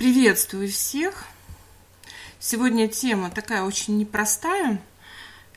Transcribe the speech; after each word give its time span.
Приветствую 0.00 0.66
всех! 0.70 1.26
Сегодня 2.38 2.88
тема 2.88 3.30
такая 3.30 3.64
очень 3.64 3.98
непростая, 3.98 4.80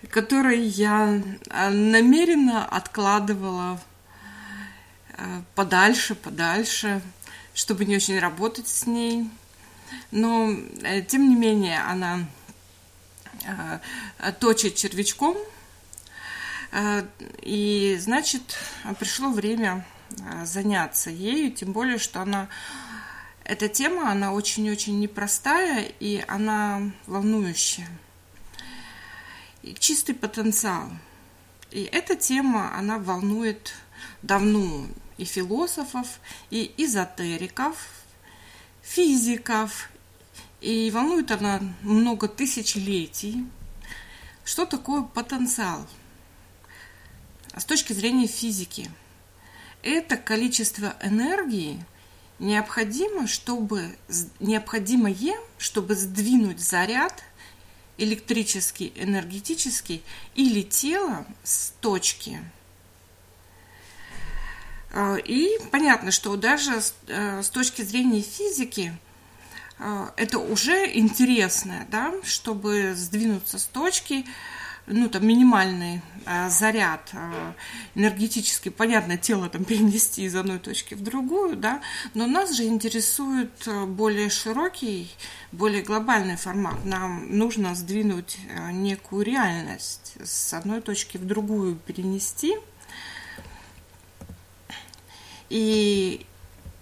которую 0.10 0.70
я 0.70 1.24
а, 1.50 1.70
намеренно 1.70 2.66
откладывала 2.66 3.80
а, 5.14 5.44
подальше, 5.56 6.16
подальше, 6.16 7.02
чтобы 7.54 7.86
не 7.86 7.96
очень 7.96 8.20
работать 8.20 8.68
с 8.68 8.86
ней. 8.86 9.30
Но, 10.12 10.52
э, 10.82 11.02
тем 11.04 11.30
не 11.30 11.38
менее, 11.38 11.80
она 11.80 12.28
точит 14.42 14.76
червячком, 14.76 15.38
и, 17.42 17.98
значит, 17.98 18.58
пришло 19.00 19.30
время 19.32 19.86
заняться 20.44 21.10
ею, 21.10 21.54
тем 21.54 21.72
более, 21.72 21.98
что 21.98 22.22
она 22.22 22.50
эта 23.46 23.68
тема, 23.68 24.12
она 24.12 24.34
очень-очень 24.34 25.00
непростая, 25.00 25.92
и 26.00 26.24
она 26.28 26.92
волнующая. 27.08 27.90
И 29.62 29.74
чистый 29.74 30.14
потенциал. 30.14 30.90
И 31.72 31.84
эта 31.84 32.16
тема, 32.16 32.76
она 32.78 33.00
волнует 33.00 33.74
давно 34.22 34.88
и 35.18 35.26
философов, 35.26 36.20
и 36.50 36.74
эзотериков, 36.78 37.76
физиков, 38.82 39.90
и 40.62 40.90
волнует 40.92 41.32
она 41.32 41.60
много 41.82 42.28
тысячелетий. 42.28 43.46
Что 44.46 44.66
такое 44.66 45.04
потенциал? 45.04 45.86
С 47.56 47.66
точки 47.66 47.94
зрения 47.94 48.28
физики, 48.28 48.90
это 49.82 50.18
количество 50.18 50.96
энергии, 51.02 51.86
необходимо, 52.44 53.26
чтобы, 53.26 53.98
необходимое, 54.40 55.36
чтобы 55.58 55.96
сдвинуть 55.96 56.60
заряд 56.60 57.24
электрический, 57.98 58.92
энергетический 58.96 60.04
или 60.36 60.62
тело 60.62 61.26
с 61.44 61.74
точки. 61.80 62.40
А, 64.92 65.16
и 65.16 65.58
понятно, 65.72 66.12
что 66.12 66.36
даже 66.36 66.82
с 66.82 66.94
э, 67.08 67.42
точки 67.52 67.82
зрения 67.82 68.22
физики 68.22 68.96
а, 69.80 70.14
это 70.18 70.38
уже 70.38 70.92
интересно, 70.98 71.88
да, 71.90 72.14
чтобы 72.24 72.94
сдвинуться 72.96 73.58
с 73.58 73.66
точки, 73.66 74.26
ну, 74.86 75.10
там, 75.10 75.26
минимальный 75.26 76.02
а, 76.26 76.50
заряд 76.50 77.10
а, 77.14 77.54
энергетический, 77.96 78.70
понятно, 78.70 79.18
тело 79.18 79.50
там 79.50 79.64
перенести 79.66 80.24
из 80.24 80.36
одной 80.36 80.60
точки 80.60 80.94
в 80.94 81.02
другую, 81.02 81.56
да, 81.56 81.82
но 82.14 82.28
нас 82.28 82.56
же 82.56 82.66
интересует 82.66 83.52
а, 83.68 83.86
более 83.86 84.30
широкий, 84.30 85.10
более 85.52 85.84
глобальный 85.84 86.36
формат. 86.36 86.84
Нам 86.86 87.38
нужно 87.38 87.76
сдвинуть 87.76 88.38
а, 88.56 88.72
некую 88.72 89.24
реальность 89.26 90.16
с 90.24 90.54
одной 90.54 90.82
точки 90.82 91.18
в 91.18 91.26
другую 91.26 91.76
перенести. 91.76 92.58
И 95.50 96.26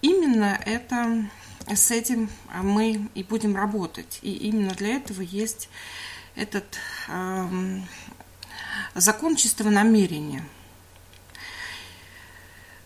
именно 0.02 0.60
это 0.66 1.30
с 1.68 1.92
этим 1.92 2.30
мы 2.62 3.10
и 3.16 3.24
будем 3.24 3.56
работать. 3.56 4.20
И 4.22 4.32
именно 4.32 4.74
для 4.74 4.96
этого 4.96 5.22
есть 5.22 5.70
этот 6.36 6.78
э, 7.08 7.80
закон 8.96 9.36
чистого 9.36 9.70
намерения. 9.70 10.44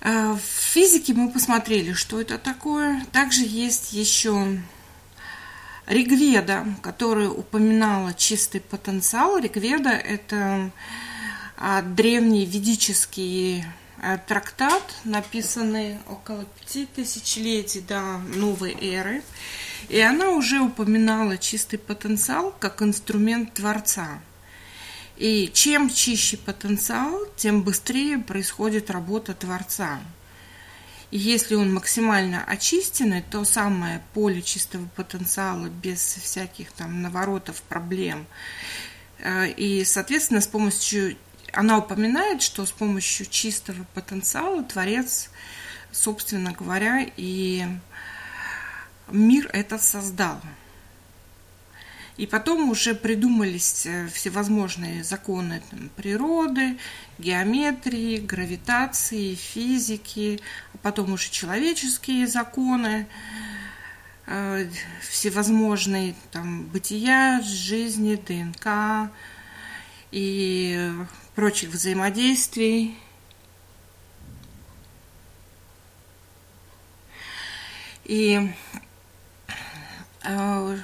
Э, 0.02 0.34
в 0.34 0.40
физике 0.40 1.14
мы 1.14 1.32
посмотрели, 1.32 1.94
что 1.94 2.22
это 2.22 2.38
такое. 2.38 3.06
Также 3.12 3.42
есть 3.42 3.94
еще 3.94 4.60
Ригведа, 5.88 6.66
которая 6.82 7.30
упоминала 7.30 8.14
чистый 8.14 8.62
потенциал. 8.62 9.38
Ригведа– 9.38 9.90
это 9.92 10.72
а, 11.58 11.81
древний 11.81 12.46
ведический 12.46 13.62
э, 13.62 13.66
трактат, 14.28 14.83
написанный 15.03 16.00
около 16.07 16.45
пяти 16.45 16.85
тысячелетий 16.85 17.81
до 17.81 18.17
новой 18.35 18.75
эры. 18.79 19.23
И 19.89 20.00
она 20.00 20.31
уже 20.31 20.59
упоминала 20.59 21.38
чистый 21.38 21.78
потенциал 21.78 22.53
как 22.59 22.81
инструмент 22.81 23.53
Творца. 23.53 24.19
И 25.17 25.50
чем 25.53 25.89
чище 25.89 26.38
потенциал, 26.38 27.25
тем 27.38 27.63
быстрее 27.63 28.17
происходит 28.17 28.91
работа 28.91 29.33
Творца. 29.33 30.01
И 31.12 31.17
если 31.17 31.56
он 31.56 31.73
максимально 31.73 32.44
очищенный, 32.44 33.22
то 33.22 33.45
самое 33.45 34.03
поле 34.13 34.41
чистого 34.41 34.85
потенциала 34.95 35.67
без 35.67 36.00
всяких 36.00 36.72
там 36.73 37.01
наворотов, 37.01 37.62
проблем. 37.62 38.25
Э, 39.19 39.47
и, 39.47 39.85
соответственно, 39.85 40.41
с 40.41 40.47
помощью... 40.47 41.16
Она 41.56 41.78
упоминает, 41.78 42.42
что 42.42 42.66
с 42.66 42.72
помощью 42.72 43.26
чистого 43.28 43.86
потенциала 43.94 44.62
Творец, 44.62 45.30
собственно 45.90 46.52
говоря, 46.52 47.08
и 47.16 47.66
мир 49.10 49.50
этот 49.54 49.82
создал. 49.82 50.42
И 52.18 52.28
потом 52.28 52.70
уже 52.70 52.94
придумались 52.94 53.86
э, 53.86 54.10
всевозможные 54.10 55.04
законы 55.06 55.62
там, 55.70 55.90
природы, 55.96 56.78
геометрии, 57.20 58.18
гравитации, 58.18 59.36
физики, 59.36 60.42
а 60.74 60.78
потом 60.78 61.14
уже 61.14 61.30
человеческие 61.30 62.28
законы, 62.28 63.08
э, 64.28 64.70
всевозможные 65.10 66.16
там 66.32 66.64
бытия, 66.64 67.42
жизни, 67.42 68.16
ДНК 68.16 69.12
и 70.12 70.94
прочих 71.35 71.69
взаимодействий. 71.69 72.97
И 78.06 78.51
э, 80.24 80.78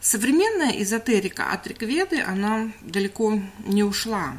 современная 0.00 0.82
эзотерика 0.82 1.52
от 1.52 1.66
Рикведы, 1.66 2.20
она 2.20 2.70
далеко 2.82 3.40
не 3.64 3.82
ушла. 3.82 4.36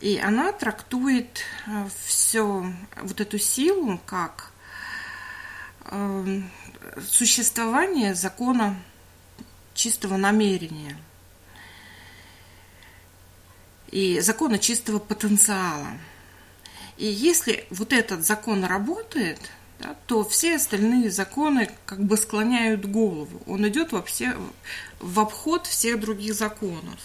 И 0.00 0.18
она 0.18 0.52
трактует 0.52 1.40
э, 1.66 1.88
все, 2.04 2.72
вот 3.00 3.20
эту 3.20 3.38
силу, 3.38 3.98
как 4.06 4.52
э, 5.86 6.42
существование 7.08 8.14
закона 8.14 8.76
чистого 9.74 10.16
намерения 10.16 10.96
и 13.90 14.20
закона 14.20 14.58
чистого 14.58 14.98
потенциала. 14.98 15.88
И 16.96 17.06
если 17.06 17.66
вот 17.70 17.92
этот 17.92 18.24
закон 18.24 18.64
работает– 18.64 19.40
да, 19.78 19.96
то 20.06 20.24
все 20.24 20.56
остальные 20.56 21.10
законы 21.10 21.70
как 21.86 22.02
бы 22.02 22.16
склоняют 22.16 22.86
голову. 22.86 23.42
Он 23.46 23.66
идет 23.68 23.92
во 23.92 24.02
все, 24.02 24.34
в 25.00 25.20
обход 25.20 25.66
всех 25.66 26.00
других 26.00 26.34
законов. 26.34 26.98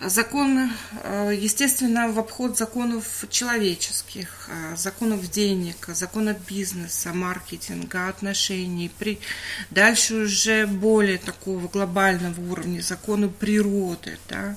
Закон, 0.00 0.70
э, 1.02 1.32
естественно, 1.38 2.08
в 2.08 2.18
обход 2.18 2.56
законов 2.56 3.26
человеческих, 3.28 4.48
э, 4.48 4.76
законов 4.76 5.30
денег, 5.30 5.76
законов 5.88 6.38
бизнеса, 6.46 7.12
маркетинга, 7.12 8.08
отношений. 8.08 8.90
При... 8.98 9.20
Дальше 9.68 10.14
уже 10.14 10.66
более 10.66 11.18
такого 11.18 11.68
глобального 11.68 12.40
уровня 12.50 12.80
законы 12.80 13.28
природы, 13.28 14.18
да? 14.26 14.56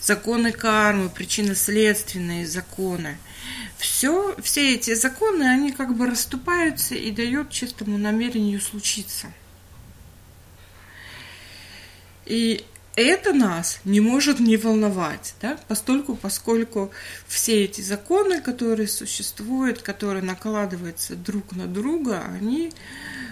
Законы 0.00 0.52
кармы, 0.52 1.08
причинно-следственные 1.08 2.46
законы– 2.46 3.16
все, 3.80 4.36
все 4.42 4.74
эти 4.74 4.94
законы, 4.94 5.44
они 5.44 5.72
как 5.72 5.96
бы 5.96 6.06
расступаются 6.06 6.94
и 6.94 7.10
дают 7.10 7.50
чистому 7.50 7.96
намерению 7.96 8.60
случиться. 8.60 9.32
И 12.26 12.64
это 12.94 13.32
нас 13.32 13.80
не 13.84 14.00
может 14.00 14.38
не 14.38 14.58
волновать, 14.58 15.34
да, 15.40 15.58
постольку, 15.66 16.14
поскольку 16.14 16.90
все 17.26 17.64
эти 17.64 17.80
законы, 17.80 18.42
которые 18.42 18.86
существуют, 18.86 19.80
которые 19.80 20.22
накладываются 20.22 21.16
друг 21.16 21.52
на 21.56 21.66
друга, 21.66 22.22
они, 22.34 22.72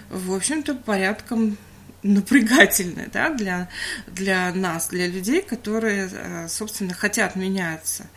в 0.09 0.33
общем-то, 0.33 0.73
порядком 0.73 1.57
напрягательное 2.03 3.09
да, 3.11 3.29
для, 3.29 3.69
для 4.07 4.53
нас, 4.53 4.87
для 4.89 5.07
людей, 5.07 5.41
которые, 5.41 6.09
э, 6.11 6.47
собственно, 6.47 6.93
хотят 6.93 7.35
меняться. 7.35 8.07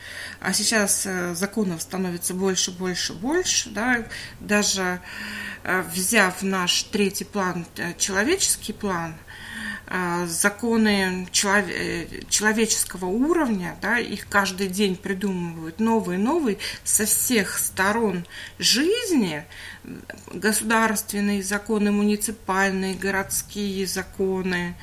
А 0.41 0.53
сейчас 0.53 1.03
э, 1.05 1.35
законов 1.35 1.83
становится 1.83 2.35
больше, 2.35 2.71
больше, 2.71 3.13
больше. 3.13 3.71
Да, 3.71 4.05
даже 4.41 5.01
э, 5.65 5.83
взяв 5.95 6.43
наш 6.43 6.85
третий 6.85 7.25
план, 7.25 7.67
человеческий 7.99 8.73
план, 8.73 9.15
законы 10.27 11.27
человеческого 11.33 13.07
уровня, 13.07 13.77
да, 13.83 13.99
их 13.99 14.27
каждый 14.29 14.69
день 14.69 14.97
придумывают 14.97 15.81
новые, 15.81 16.19
новые 16.19 16.57
со 16.83 17.05
всех 17.05 17.59
сторон 17.59 18.25
жизни, 18.59 19.45
государственные 20.33 21.43
законы, 21.43 21.91
муниципальные, 21.91 22.95
городские 22.95 23.87
законы, 23.87 24.77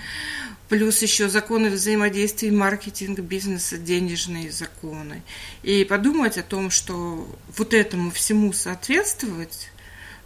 плюс 0.68 1.02
еще 1.02 1.28
законы 1.28 1.72
взаимодействия 1.72 2.52
маркетинга, 2.52 3.24
бизнеса, 3.24 3.78
денежные 3.80 4.52
законы. 4.52 5.24
И 5.64 5.86
подумать 5.86 6.38
о 6.38 6.44
том, 6.44 6.70
что 6.70 7.28
вот 7.58 7.74
этому 7.74 8.12
всему 8.12 8.54
соответствовать, 8.54 9.72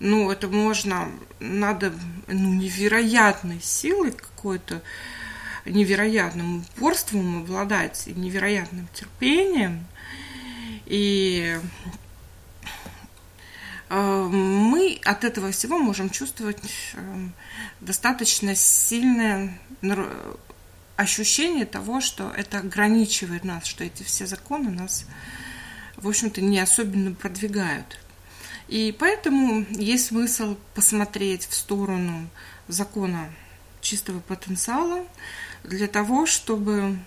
ну, 0.03 0.29
это 0.29 0.49
можно, 0.49 1.09
надо, 1.39 1.93
ну, 2.27 2.53
невероятной 2.53 3.61
силой 3.61 4.11
какой-то, 4.11 4.81
невероятным 5.65 6.57
упорством 6.57 7.43
обладать, 7.43 8.03
невероятным 8.07 8.89
терпением. 8.93 9.87
И 10.85 11.57
э, 13.89 14.27
мы 14.29 14.99
от 15.05 15.23
этого 15.23 15.51
всего 15.51 15.77
можем 15.77 16.09
чувствовать 16.09 16.59
э, 16.95 17.27
достаточно 17.79 18.55
сильное 18.55 19.57
ощущение 20.97 21.65
того, 21.65 22.01
что 22.01 22.29
это 22.35 22.59
ограничивает 22.59 23.45
нас, 23.45 23.65
что 23.65 23.85
эти 23.85 24.03
все 24.03 24.27
законы 24.27 24.69
нас, 24.69 25.05
в 25.95 26.09
общем-то, 26.09 26.41
не 26.41 26.59
особенно 26.59 27.13
продвигают. 27.13 28.02
И 28.67 28.95
поэтому 28.97 29.65
есть 29.71 30.07
смысл 30.07 30.57
посмотреть 30.73 31.45
в 31.45 31.53
сторону 31.53 32.29
закона 32.67 33.33
чистого 33.81 34.19
потенциала 34.19 35.05
для 35.63 35.87
того, 35.87 36.25
чтобы 36.25 36.97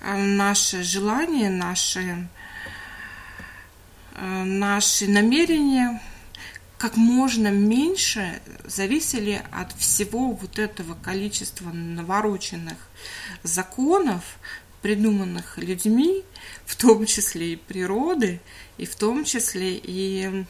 э, 0.00 0.16
наши 0.16 0.82
желания, 0.82 1.50
наши, 1.50 2.28
э, 4.16 4.44
наши 4.44 5.08
намерения 5.08 6.00
как 6.78 6.96
можно 6.96 7.48
меньше 7.48 8.40
зависели 8.64 9.42
от 9.50 9.72
всего 9.72 10.30
вот 10.32 10.58
этого 10.60 10.94
количества 10.94 11.70
навороченных 11.70 12.78
законов, 13.42 14.38
придуманных 14.80 15.58
людьми, 15.58 16.22
в 16.64 16.76
том 16.76 17.04
числе 17.04 17.54
и 17.54 17.56
природы, 17.56 18.40
и 18.78 18.86
в 18.86 18.96
том 18.96 19.24
числе 19.24 19.76
и, 19.76 20.44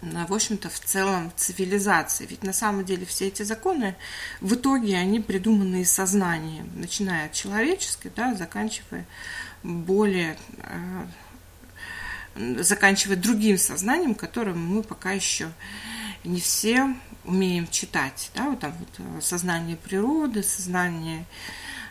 в 0.00 0.32
общем-то, 0.32 0.70
в 0.70 0.78
целом 0.80 1.32
цивилизации. 1.36 2.26
Ведь 2.26 2.42
на 2.42 2.52
самом 2.52 2.84
деле 2.84 3.04
все 3.04 3.28
эти 3.28 3.42
законы 3.42 3.96
в 4.40 4.54
итоге 4.54 4.96
они 4.96 5.20
придуманы 5.20 5.82
из 5.82 5.90
сознания, 5.90 6.64
начиная 6.74 7.26
от 7.26 7.32
человеческой, 7.32 8.12
да, 8.14 8.34
заканчивая 8.34 9.06
более 9.62 10.38
э, 10.58 11.06
заканчивая 12.62 13.16
другим 13.16 13.58
сознанием, 13.58 14.14
которым 14.14 14.64
мы 14.64 14.82
пока 14.82 15.12
еще 15.12 15.50
не 16.24 16.40
все 16.40 16.94
умеем 17.24 17.66
читать. 17.68 18.30
Да, 18.34 18.50
вот 18.50 18.60
там 18.60 18.72
вот 18.78 18.88
э, 18.98 19.20
сознание 19.20 19.76
природы, 19.76 20.42
сознание 20.42 21.24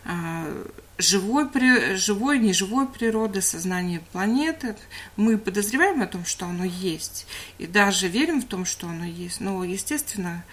э, 0.06 0.68
живой, 0.98 1.48
живой, 1.96 2.40
неживой 2.40 2.88
природы, 2.88 3.42
сознание 3.42 4.02
планеты. 4.12 4.76
Мы 5.16 5.38
подозреваем 5.38 6.02
о 6.02 6.08
том, 6.08 6.26
что 6.26 6.46
оно 6.46 6.66
есть, 6.66 7.28
и 7.58 7.68
даже 7.68 8.08
верим 8.08 8.42
в 8.42 8.46
том, 8.46 8.66
что 8.66 8.88
оно 8.88 9.06
есть. 9.06 9.42
Но, 9.42 9.64
естественно, 9.64 10.44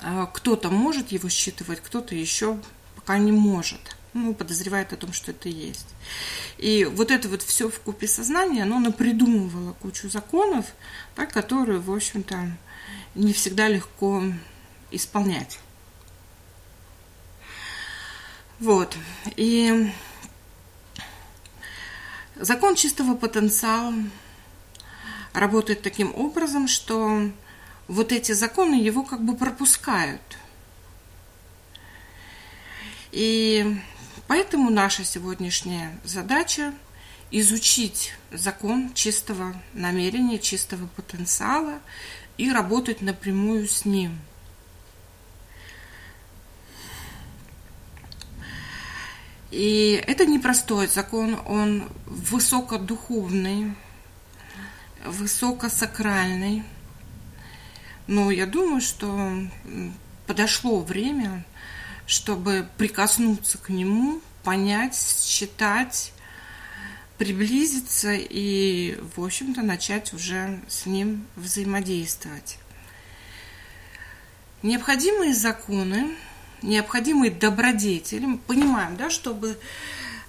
э, 0.00 0.26
кто-то 0.32 0.70
может 0.70 1.12
его 1.12 1.28
считывать, 1.28 1.80
кто-то 1.80 2.14
еще 2.14 2.58
пока 2.94 3.18
не 3.18 3.32
может 3.32 3.96
ну, 4.14 4.34
подозревает 4.34 4.92
о 4.92 4.96
том, 4.96 5.12
что 5.12 5.30
это 5.30 5.48
есть. 5.48 5.86
И 6.58 6.84
вот 6.84 7.10
это 7.10 7.28
вот 7.28 7.42
все 7.42 7.68
в 7.68 7.80
купе 7.80 8.06
сознания, 8.06 8.62
оно 8.62 8.78
напридумывало 8.78 9.72
кучу 9.74 10.08
законов, 10.08 10.66
да, 11.16 11.26
которые, 11.26 11.80
в 11.80 11.90
общем-то, 11.90 12.52
не 13.14 13.32
всегда 13.32 13.68
легко 13.68 14.22
исполнять. 14.90 15.58
Вот. 18.62 18.96
И 19.36 19.92
закон 22.36 22.76
чистого 22.76 23.16
потенциала 23.16 23.92
работает 25.32 25.82
таким 25.82 26.14
образом, 26.14 26.68
что 26.68 27.28
вот 27.88 28.12
эти 28.12 28.30
законы 28.30 28.76
его 28.76 29.02
как 29.02 29.24
бы 29.24 29.36
пропускают. 29.36 30.22
И 33.10 33.76
Поэтому 34.28 34.70
наша 34.70 35.04
сегодняшняя 35.04 35.98
задача 36.04 36.72
изучить 37.32 38.14
закон 38.30 38.94
чистого 38.94 39.60
намерения, 39.72 40.38
чистого 40.38 40.86
потенциала 40.86 41.80
и 42.38 42.50
работать 42.52 43.02
напрямую 43.02 43.68
с 43.68 43.84
ним. 43.84 44.18
И 49.52 50.02
это 50.06 50.26
непростой 50.26 50.88
закон, 50.88 51.38
он 51.46 51.88
высокодуховный, 52.06 53.76
высокосакральный. 55.06 56.64
Но 58.08 58.32
я 58.32 58.46
думаю, 58.46 58.80
что 58.80 59.30
подошло 60.26 60.80
время 60.80 61.44
чтобы 62.06 62.68
прикоснуться 62.76 63.58
к 63.58 63.68
нему, 63.68 64.20
понять, 64.42 64.94
считать, 64.94 66.12
приблизиться 67.16 68.12
и, 68.12 68.98
в 69.16 69.24
общем-то, 69.24 69.62
начать 69.62 70.12
уже 70.12 70.60
с 70.68 70.86
ним 70.86 71.26
взаимодействовать. 71.36 72.58
Необходимые 74.62 75.34
законы, 75.34 76.14
необходимые 76.62 77.30
добродетели, 77.30 78.24
мы 78.24 78.38
понимаем, 78.38 78.96
да, 78.96 79.10
чтобы 79.10 79.58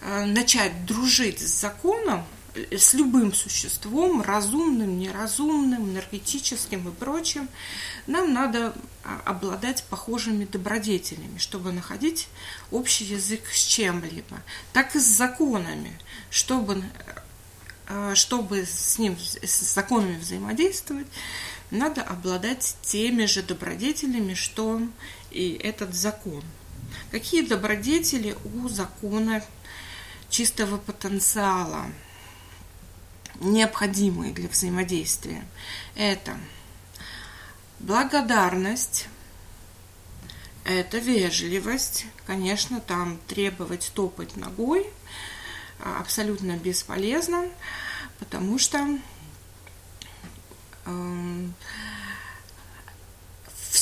э, 0.02 0.26
начать 0.26 0.86
дружить 0.86 1.40
с 1.40 1.62
законом, 1.62 2.26
с 2.56 2.94
любым 2.94 3.34
существом, 3.34 4.22
разумным, 4.22 5.00
неразумным, 5.00 5.90
энергетическим 5.90 6.88
и 6.88 6.92
прочим, 6.92 7.50
нам 8.06 8.34
надо 8.34 8.74
а, 9.04 9.22
обладать 9.26 9.84
похожими 9.86 10.46
добродетелями, 10.46 11.38
чтобы 11.38 11.72
находить 11.72 12.28
общий 12.72 13.06
язык 13.06 13.42
с 13.52 13.64
чем-либо, 13.66 14.42
так 14.72 14.96
и 14.96 15.00
с 15.00 15.04
законами, 15.04 15.98
чтобы, 16.30 16.84
а, 17.88 18.14
чтобы 18.14 18.66
с 18.66 19.00
ним, 19.00 19.18
с 19.18 19.74
законами 19.74 20.20
взаимодействовать, 20.20 21.08
надо 21.72 22.04
обладать 22.04 22.76
теми 22.84 23.26
же 23.26 23.42
добродетелями, 23.42 24.36
что 24.36 24.80
и 25.34 25.54
этот 25.54 25.94
закон. 25.94 26.44
Какие 27.12 27.46
добродетели 27.46 28.36
у 28.54 28.70
закона 28.70 29.44
чистого 30.30 30.78
потенциала– 30.78 31.86
необходимые 33.40 34.34
для 34.34 34.48
взаимодействия. 34.48 35.46
Это 35.96 36.38
благодарность, 37.80 39.08
это 40.64 40.98
вежливость. 40.98 42.06
Конечно, 42.26 42.80
там 42.80 43.20
требовать 43.28 43.92
топать 43.94 44.38
ногой 44.38 44.88
а, 45.80 46.00
абсолютно 46.00 46.58
бесполезно, 46.58 47.50
потому 48.20 48.58
что 48.58 48.98
э, 50.86 51.48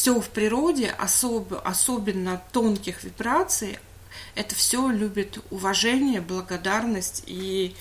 все 0.01 0.19
в 0.19 0.29
природе, 0.29 0.87
особ, 0.97 1.53
особенно 1.63 2.41
тонких 2.51 3.03
вибраций, 3.03 3.77
это 4.33 4.55
все 4.55 4.89
любит 4.89 5.37
уважение, 5.51 6.21
благодарность 6.21 7.21
и 7.27 7.75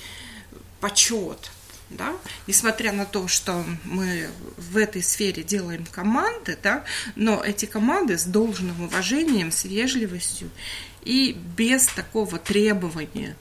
почет 0.80 1.50
да, 1.88 2.14
несмотря 2.46 2.92
на 2.92 3.06
то, 3.06 3.26
что 3.26 3.64
мы 3.84 4.28
в 4.58 4.76
этой 4.76 5.02
сфере 5.02 5.42
делаем 5.42 5.86
команды, 5.86 6.58
да, 6.62 6.84
но 7.16 7.42
эти 7.42 7.64
команды 7.64 8.18
с 8.18 8.26
должным 8.26 8.84
уважением, 8.84 9.50
с 9.50 9.64
вежливостью 9.64 10.50
и 11.02 11.32
без 11.56 11.86
такого 11.86 12.38
требования, 12.38 13.34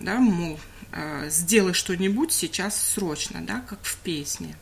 да, 0.00 0.16
мол, 0.16 0.58
э, 0.90 1.28
сделай 1.30 1.72
что-нибудь 1.72 2.32
сейчас 2.32 2.94
срочно, 2.94 3.40
да, 3.40 3.60
как 3.60 3.84
в 3.84 3.96
песне. 3.98 4.56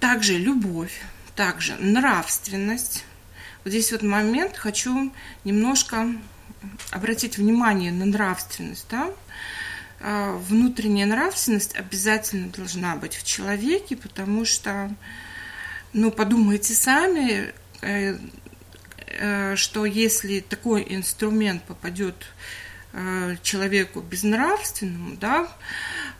Также 0.00 0.38
любовь, 0.38 1.00
также 1.34 1.74
нравственность. 1.76 3.04
Вот 3.64 3.70
здесь 3.70 3.92
вот 3.92 4.02
момент 4.02 4.56
хочу 4.56 5.12
немножко 5.44 6.12
обратить 6.90 7.38
внимание 7.38 7.92
на 7.92 8.06
нравственность, 8.06 8.86
да, 8.90 9.10
а, 10.00 10.36
внутренняя 10.36 11.06
нравственность 11.06 11.76
обязательно 11.76 12.48
должна 12.48 12.96
быть 12.96 13.14
в 13.14 13.24
человеке, 13.24 13.96
потому 13.96 14.44
что 14.44 14.90
Ну, 15.94 16.10
подумайте 16.10 16.74
сами, 16.74 17.54
э, 17.80 18.18
э, 19.06 19.56
что 19.56 19.86
если 19.86 20.40
такой 20.40 20.84
инструмент 20.86 21.62
попадет 21.62 22.14
э, 22.14 22.67
человеку 23.42 24.00
безнравственному, 24.00 25.16
да, 25.16 25.48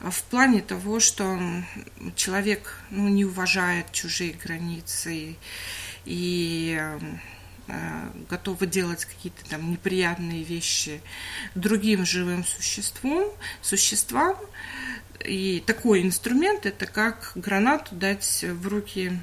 в 0.01 0.23
плане 0.25 0.61
того, 0.61 1.01
что 1.01 1.39
человек 2.15 2.81
ну, 2.91 3.09
не 3.09 3.25
уважает 3.25 3.91
чужие 3.93 4.33
границы 4.33 5.37
и 6.05 6.81
готовы 8.31 8.67
делать 8.67 9.05
какие-то 9.05 9.45
там 9.51 9.71
неприятные 9.71 10.43
вещи 10.43 11.01
другим 11.55 12.07
живым 12.07 12.45
существам, 12.45 13.25
существам. 13.61 14.37
И 15.25 15.63
такой 15.67 16.03
инструмент 16.03 16.65
это 16.65 16.87
как 16.87 17.33
гранату 17.35 17.95
дать 17.95 18.45
в 18.49 18.69
руки 18.69 19.19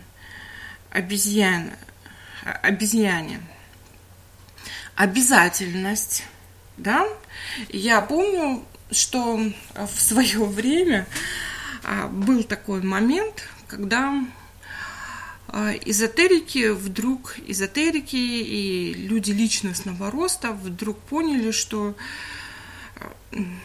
обезьян, 0.92 1.72
обезьяне. 2.62 3.42
Обязательность, 4.96 6.24
да? 6.77 7.08
Я 7.70 8.01
помню, 8.01 8.63
что 8.91 9.39
в 9.75 10.01
свое 10.01 10.46
время 10.46 11.08
а, 11.84 12.08
был 12.08 12.44
такой 12.44 12.82
момент, 12.82 13.48
когда 13.67 14.13
а, 15.48 15.72
эзотерики 15.86 16.70
вдруг, 16.70 17.36
эзотерики 17.48 18.15
и 18.15 18.94
люди 18.94 19.32
личностного 19.32 20.12
роста 20.12 20.51
вдруг 20.51 21.00
поняли, 21.00 21.51
что 21.51 21.96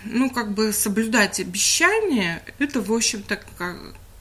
ну, 0.04 0.30
как 0.30 0.52
бы 0.52 0.72
соблюдать 0.72 1.40
обещания, 1.40 2.42
это, 2.58 2.80
в 2.80 2.92
общем-то, 2.92 3.40
как, 3.56 3.76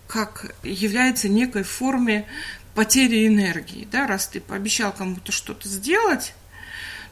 как 0.07 0.55
является 0.63 1.29
некой 1.29 1.63
форме 1.63 2.27
потери 2.75 3.27
энергии, 3.27 3.87
да, 3.91 4.07
раз 4.07 4.27
ты 4.27 4.39
пообещал 4.39 4.93
кому-то 4.93 5.31
что-то 5.31 5.67
сделать, 5.67 6.33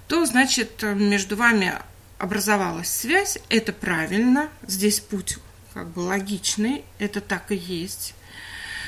то, 0.08 0.26
значит, 0.26 0.84
между 0.84 1.36
вами 1.36 1.74
образовалась 2.18 2.90
связь, 2.90 3.38
это 3.50 3.74
правильно, 3.74 4.50
здесь 4.66 5.00
путь 5.00 5.38
как 5.74 5.90
бы 5.90 6.00
логичный, 6.00 6.84
это 6.98 7.22
так 7.22 7.52
и 7.52 7.56
есть. 7.56 8.16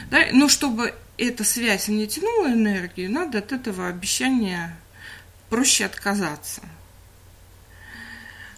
Да? 0.10 0.26
Но 0.32 0.50
чтобы 0.50 0.96
эта 1.18 1.44
связь 1.44 1.88
не 1.88 2.08
тянула 2.08 2.48
энергию, 2.48 3.12
надо 3.12 3.40
от 3.40 3.52
этого 3.52 3.88
обещания 3.88 4.76
проще 5.50 5.86
отказаться. 5.86 6.62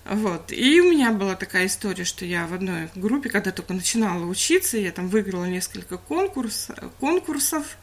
Вот. 0.05 0.51
И 0.51 0.81
у 0.81 0.91
меня 0.91 1.11
была 1.11 1.35
такая 1.35 1.67
история, 1.67 2.05
что 2.05 2.25
я 2.25 2.47
в 2.47 2.53
одной 2.53 2.89
группе, 2.95 3.29
когда 3.29 3.51
только 3.51 3.73
начинала 3.73 4.25
учиться, 4.25 4.77
я 4.77 4.91
там 4.91 5.07
выиграла 5.09 5.45
несколько 5.45 5.97
конкурс, 5.97 6.69
конкурсов, 6.99 7.77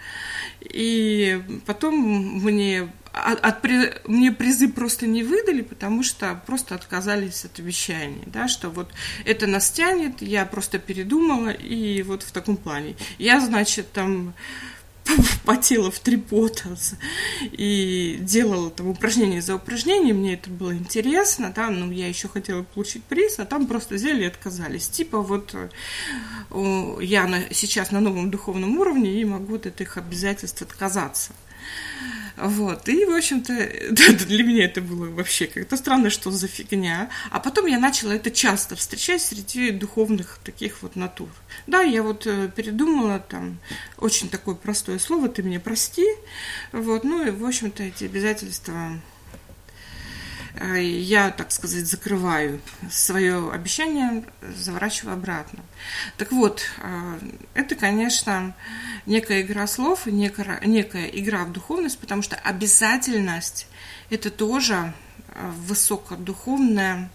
и 0.60 1.40
потом 1.64 1.94
мне, 1.94 2.90
от, 3.12 3.40
от, 3.40 3.64
мне 4.08 4.32
призы 4.32 4.68
просто 4.68 5.06
не 5.06 5.22
выдали, 5.22 5.62
потому 5.62 6.02
что 6.02 6.40
просто 6.44 6.74
отказались 6.74 7.44
от 7.44 7.58
обещаний, 7.60 8.24
да, 8.26 8.48
что 8.48 8.68
вот 8.70 8.90
это 9.24 9.46
нас 9.46 9.70
тянет, 9.70 10.20
я 10.20 10.44
просто 10.44 10.80
передумала, 10.80 11.50
и 11.50 12.02
вот 12.02 12.24
в 12.24 12.32
таком 12.32 12.56
плане. 12.56 12.96
Я, 13.18 13.40
значит, 13.40 13.92
там 13.92 14.34
потела 15.44 15.90
в 15.90 15.98
три 15.98 16.16
пота 16.16 16.76
и 17.40 18.18
делала 18.20 18.70
там 18.70 18.88
упражнение 18.88 19.42
за 19.42 19.56
упражнением, 19.56 20.18
мне 20.18 20.34
это 20.34 20.50
было 20.50 20.74
интересно, 20.74 21.52
да, 21.54 21.70
но 21.70 21.92
я 21.92 22.08
еще 22.08 22.28
хотела 22.28 22.62
получить 22.62 23.04
приз, 23.04 23.38
а 23.38 23.44
там 23.44 23.66
просто 23.66 23.94
взяли 23.94 24.22
и 24.22 24.26
отказались. 24.26 24.88
Типа 24.88 25.20
вот 25.20 25.54
я 27.00 27.26
на, 27.26 27.52
сейчас 27.52 27.90
на 27.90 28.00
новом 28.00 28.30
духовном 28.30 28.78
уровне 28.78 29.20
и 29.20 29.24
могу 29.24 29.56
от 29.56 29.66
этих 29.66 29.96
обязательств 29.96 30.62
отказаться. 30.62 31.32
Вот. 32.36 32.88
И, 32.88 33.04
в 33.04 33.14
общем-то, 33.14 33.52
для 34.26 34.44
меня 34.44 34.66
это 34.66 34.80
было 34.80 35.10
вообще 35.10 35.46
как-то 35.46 35.76
странно, 35.76 36.10
что 36.10 36.30
за 36.30 36.46
фигня. 36.46 37.10
А 37.30 37.40
потом 37.40 37.66
я 37.66 37.78
начала 37.78 38.12
это 38.12 38.30
часто 38.30 38.76
встречать 38.76 39.22
среди 39.22 39.70
духовных 39.70 40.38
таких 40.44 40.82
вот 40.82 40.94
натур. 40.96 41.28
Да, 41.66 41.82
я 41.82 42.02
вот 42.02 42.26
э, 42.26 42.50
передумала 42.54 43.18
там 43.18 43.58
очень 43.96 44.28
такое 44.28 44.54
простое 44.54 44.98
слово, 44.98 45.28
ты 45.28 45.42
мне 45.42 45.58
прости. 45.58 46.06
Вот. 46.72 47.04
Ну 47.04 47.26
и, 47.26 47.30
в 47.30 47.44
общем-то, 47.44 47.82
эти 47.82 48.04
обязательства 48.04 48.92
я, 50.60 51.30
так 51.30 51.52
сказать, 51.52 51.86
закрываю 51.86 52.60
свое 52.90 53.52
обещание, 53.52 54.24
заворачиваю 54.56 55.14
обратно. 55.14 55.60
Так 56.16 56.32
вот, 56.32 56.62
э, 56.78 57.18
это, 57.54 57.74
конечно, 57.74 58.54
некая 59.06 59.42
игра 59.42 59.66
слов, 59.66 60.06
некая, 60.06 60.60
некая 60.64 61.06
игра 61.06 61.44
в 61.44 61.52
духовность, 61.52 61.98
потому 61.98 62.22
что 62.22 62.36
обязательность– 62.36 63.68
это 64.10 64.30
тоже 64.30 64.92
э, 65.28 65.50
высокодуховная 65.66 67.10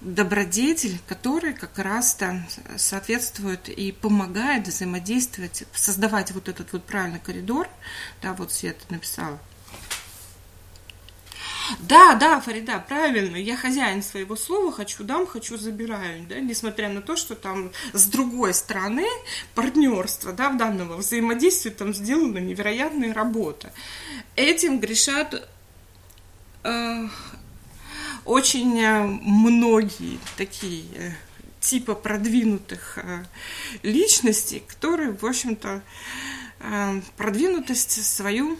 добродетель, 0.00 1.00
который 1.08 1.52
как 1.52 1.78
раз-то 1.78 2.46
соответствует 2.76 3.68
и 3.68 3.90
помогает 3.90 4.68
взаимодействовать, 4.68 5.64
создавать 5.74 6.30
вот 6.30 6.48
этот 6.48 6.72
вот 6.72 6.84
правильный 6.84 7.18
коридор. 7.18 7.68
Да, 8.22 8.32
вот 8.32 8.52
Света 8.52 8.84
написала– 8.88 9.38
да, 11.80 12.14
да, 12.14 12.40
Фарида, 12.40 12.84
правильно. 12.88 13.36
Я 13.36 13.56
хозяин 13.56 14.02
своего 14.02 14.36
слова, 14.36 14.72
хочу 14.72 15.04
дам, 15.04 15.26
хочу 15.26 15.56
забираю. 15.56 16.26
Да? 16.28 16.40
Несмотря 16.40 16.88
на 16.88 17.02
то, 17.02 17.16
что 17.16 17.34
там 17.34 17.72
с 17.92 18.06
другой 18.06 18.54
стороны 18.54 19.06
партнерства, 19.54 20.32
да, 20.32 20.50
в 20.50 20.56
данного 20.56 20.96
взаимодействия 20.96 21.70
там 21.70 21.94
сделана 21.94 22.38
невероятная 22.38 23.12
работа. 23.12 23.72
Этим 24.36 24.80
грешат 24.80 25.48
э, 26.64 27.08
очень 28.24 28.80
э, 28.80 29.04
многие 29.06 30.18
такие 30.36 30.84
э, 30.94 31.10
типа 31.60 31.94
продвинутых 31.94 32.98
э, 32.98 33.24
личностей, 33.82 34.62
которые, 34.66 35.12
в 35.12 35.24
общем-то, 35.24 35.82
э, 36.60 37.00
продвинутость 37.16 38.04
свою 38.04 38.58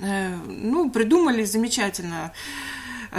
ну, 0.00 0.90
придумали 0.90 1.44
замечательно. 1.44 2.32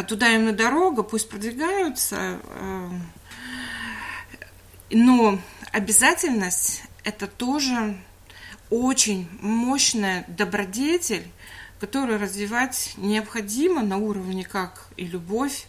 Туда 0.07 0.33
им 0.33 0.45
на 0.45 0.53
дорога, 0.53 1.03
пусть 1.03 1.29
продвигаются. 1.29 2.39
Э, 2.43 2.89
но 4.89 5.39
обязательность– 5.71 6.83
это 7.03 7.27
тоже 7.27 7.97
очень 8.69 9.27
мощная 9.41 10.25
добродетель, 10.27 11.27
которую 11.79 12.19
развивать 12.19 12.93
необходимо 12.97 13.83
на 13.83 13.97
уровне 13.97 14.45
как 14.45 14.87
и 14.97 15.05
любовь, 15.05 15.65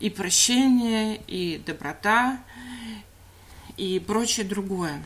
и 0.00 0.10
прощение, 0.10 1.16
и 1.26 1.58
доброта, 1.58 2.38
и 3.76 4.00
прочее 4.00 4.46
другое. 4.46 5.02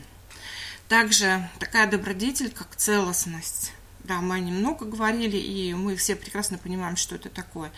Также 0.87 1.47
такая 1.59 1.87
добродетель, 1.87 2.51
как 2.51 2.75
целостность. 2.75 3.73
Да, 4.09 4.21
мы 4.21 4.39
немного 4.39 4.85
говорили, 4.85 5.37
и 5.37 5.71
мы 5.75 5.95
все 5.95 6.15
прекрасно 6.15 6.57
понимаем, 6.57 6.95
что 6.95 7.13
это 7.13 7.29
такое. 7.29 7.71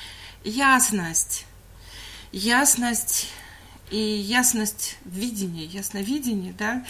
Ясность. 0.46 1.46
Ясность 2.32 3.28
и 3.90 3.98
ясность 3.98 4.98
видения, 5.04 5.66
ясновидение, 5.66 6.54
да, 6.58 6.86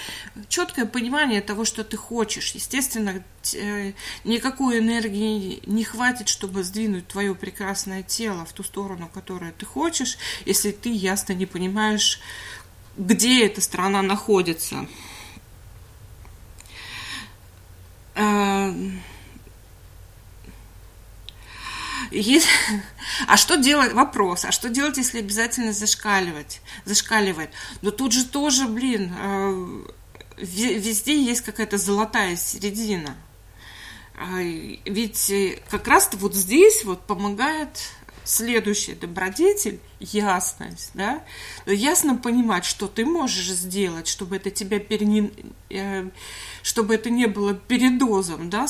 четкое 0.48 0.86
понимание 0.86 1.42
того, 1.42 1.66
что 1.66 1.84
ты 1.84 1.98
хочешь. 1.98 2.52
Естественно, 2.52 3.24
э, 3.56 3.94
никакой 4.26 4.78
энергии 4.78 5.64
не 5.66 5.84
хватит, 5.84 6.30
чтобы 6.30 6.64
сдвинуть 6.64 7.08
твое 7.08 7.34
прекрасное 7.34 8.04
тело 8.04 8.46
в 8.46 8.54
ту 8.54 8.62
сторону, 8.62 9.10
которую 9.12 9.54
ты 9.54 9.66
хочешь, 9.66 10.20
если 10.46 10.70
ты 10.70 10.90
ясно 10.92 11.34
не 11.34 11.48
понимаешь, 11.48 12.20
где 12.96 13.48
эта 13.48 13.60
страна 13.60 14.04
находится. 14.04 14.86
Есть... 22.12 22.48
А 23.28 23.38
что 23.38 23.56
делать? 23.56 23.94
Вопрос. 23.94 24.46
А 24.46 24.52
что 24.52 24.70
делать, 24.70 24.98
если 24.98 25.20
обязательно 25.20 25.74
зашкаливать? 25.74 26.62
Зашкаливает. 26.86 27.52
Но 27.82 27.92
тут 27.92 28.12
же 28.12 28.26
тоже, 28.26 28.68
блин, 28.68 29.14
э, 29.18 29.84
везде 30.38 31.22
есть 31.22 31.42
какая-то 31.42 31.78
золотая 31.78 32.36
середина. 32.36 33.16
А, 34.16 34.42
ведь 34.42 35.30
э, 35.30 35.60
как 35.70 35.88
раз-то 35.88 36.18
вот 36.18 36.36
здесь 36.36 36.84
вот 36.84 37.02
помогает 37.08 37.70
следующий 38.24 38.94
добродетель– 38.94 39.80
ясность, 40.00 40.92
да? 40.94 41.24
Ясно 41.66 42.16
понимать, 42.16 42.66
что 42.66 42.88
ты 42.88 43.06
можешь 43.06 43.52
сделать, 43.52 44.08
чтобы 44.08 44.36
это 44.36 44.52
тебя 44.52 44.80
перене... 44.80 45.32
Э, 45.70 46.10
чтобы 46.62 46.96
это 46.96 47.10
не 47.10 47.28
было 47.28 47.54
передозом, 47.54 48.50
да, 48.50 48.68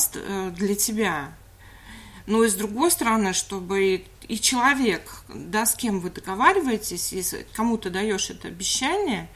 для 0.52 0.76
тебя 0.76 1.34
но 2.26 2.44
и 2.44 2.50
с 2.50 2.54
другой 2.56 2.92
стороны, 2.92 3.34
чтобы 3.34 4.06
и 4.28 4.40
человек, 4.40 5.24
да, 5.28 5.66
с 5.66 5.76
кем 5.76 6.00
вы 6.00 6.10
договариваетесь, 6.10 7.12
если 7.12 7.46
кому-то 7.54 7.90
даешь 7.90 8.30
это 8.30 8.48
обещание, 8.48 9.30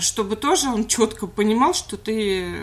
чтобы 0.00 0.36
тоже 0.36 0.68
он 0.68 0.86
четко 0.86 1.26
понимал, 1.26 1.74
что 1.74 1.96
ты, 1.96 2.54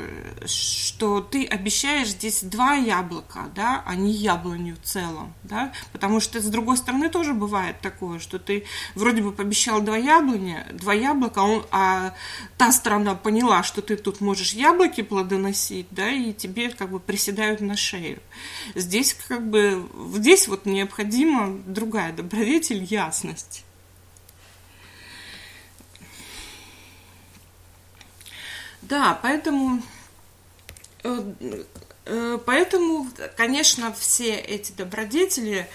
что 0.46 1.22
ты 1.22 1.46
обещаешь 1.46 2.10
здесь 2.10 2.44
два 2.44 2.76
яблока, 2.76 3.52
да, 3.56 3.84
а 3.86 3.96
не 3.96 4.12
яблоню 4.12 4.76
в 4.76 4.86
целом, 4.86 5.34
да, 5.44 5.74
потому 5.92 6.20
что 6.20 6.40
с 6.40 6.46
другой 6.46 6.78
стороны 6.78 7.10
тоже 7.10 7.34
бывает 7.34 7.80
такое, 7.82 8.20
что 8.20 8.40
ты 8.40 8.66
вроде 8.94 9.22
бы 9.22 9.32
пообещал 9.32 9.82
два 9.82 9.98
яблони, 9.98 10.64
два 10.72 10.94
яблока, 10.94 11.42
а, 11.42 11.44
он, 11.44 11.66
а 11.72 12.14
та 12.58 12.72
сторона 12.72 13.16
поняла, 13.16 13.64
что 13.64 13.82
ты 13.82 13.98
тут 13.98 14.22
можешь 14.22 14.54
яблоки 14.54 15.02
плодоносить, 15.02 15.88
да, 15.92 16.10
и 16.10 16.34
тебе 16.34 16.70
как 16.70 16.92
бы 16.92 17.00
приседают 17.00 17.62
на 17.62 17.76
шею. 17.76 18.20
Здесь 18.76 19.16
как 19.28 19.48
бы, 19.50 19.88
здесь 20.14 20.48
вот 20.48 20.66
необходима 20.66 21.60
другая 21.66 22.14
добродетель, 22.14 22.84
ясность. 22.84 23.65
Да, 28.88 29.18
поэтому, 29.22 29.82
э, 31.04 31.34
э, 32.06 32.40
поэтому, 32.46 33.08
конечно, 33.36 33.92
все 33.94 34.36
эти 34.36 34.72
добродетели, 34.74 35.68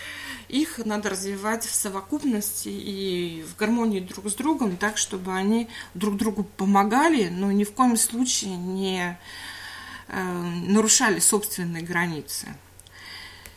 их 0.49 0.79
надо 0.85 1.11
развивать 1.11 1.64
в 1.64 1.75
совокупности 1.75 2.69
и 2.69 3.43
в 3.43 3.57
гармонии 3.57 4.00
друг 4.00 4.29
с 4.29 4.35
другом, 4.35 4.76
так, 4.76 4.97
чтобы 4.97 5.35
они 5.35 5.69
друг 5.95 6.17
другу 6.17 6.45
помогали, 6.45 7.29
но 7.29 7.50
ни 7.50 7.64
в 7.64 7.73
коем 7.73 7.97
случае 7.97 8.57
не 8.57 9.19
э, 10.07 10.23
нарушали 10.23 11.19
собственные 11.19 11.83
границы. 11.83 12.47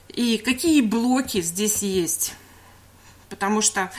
И 0.10 0.38
какие 0.38 0.82
блоки 0.82 1.42
здесь 1.42 1.84
есть? 1.84 2.34
Потому 3.30 3.62
что 3.62 3.92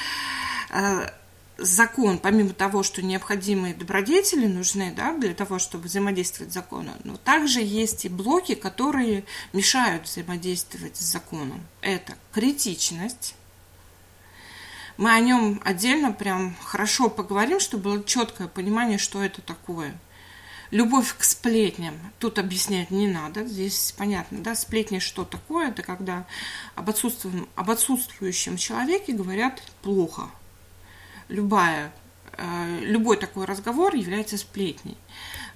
закон, 1.56 2.18
помимо 2.18 2.52
того, 2.52 2.82
что 2.82 3.02
необходимые 3.02 3.74
добродетели 3.74 4.46
нужны 4.46 4.92
да, 4.96 5.16
для 5.16 5.34
того, 5.34 5.58
чтобы 5.58 5.84
взаимодействовать 5.84 6.52
с 6.52 6.54
законом, 6.54 6.94
но 7.04 7.16
также 7.16 7.60
есть 7.60 8.04
и 8.04 8.08
блоки, 8.08 8.54
которые 8.54 9.24
мешают 9.52 10.06
взаимодействовать 10.06 10.96
с 10.96 11.00
законом. 11.00 11.64
Это 11.80 12.14
критичность. 12.32 13.34
Мы 14.96 15.12
о 15.12 15.20
нем 15.20 15.60
отдельно 15.64 16.12
прям 16.12 16.54
хорошо 16.62 17.08
поговорим, 17.10 17.58
чтобы 17.60 17.84
было 17.84 18.04
четкое 18.04 18.48
понимание, 18.48 18.98
что 18.98 19.22
это 19.22 19.40
такое. 19.42 19.94
Любовь 20.70 21.16
к 21.16 21.24
сплетням. 21.24 21.94
Тут 22.18 22.38
объяснять 22.38 22.90
не 22.90 23.06
надо. 23.06 23.44
Здесь 23.44 23.94
понятно, 23.96 24.38
да, 24.38 24.54
сплетни 24.54 24.98
что 24.98 25.24
такое? 25.24 25.68
Это 25.68 25.82
когда 25.82 26.26
об, 26.74 26.90
отсутствующем, 26.90 27.48
об 27.54 27.70
отсутствующем 27.70 28.56
человеке 28.56 29.12
говорят 29.12 29.62
плохо– 29.82 30.30
любая, 31.28 31.92
э, 32.36 32.78
любой 32.80 33.16
такой 33.16 33.44
разговор 33.44 33.94
является 33.94 34.38
сплетней. 34.38 34.96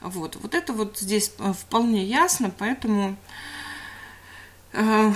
Вот, 0.01 0.37
вот 0.37 0.55
это 0.55 0.73
вот 0.73 0.99
здесь 0.99 1.33
э, 1.39 1.53
вполне 1.53 2.05
ясно, 2.05 2.51
поэтому, 2.57 3.17
э, 4.73 5.13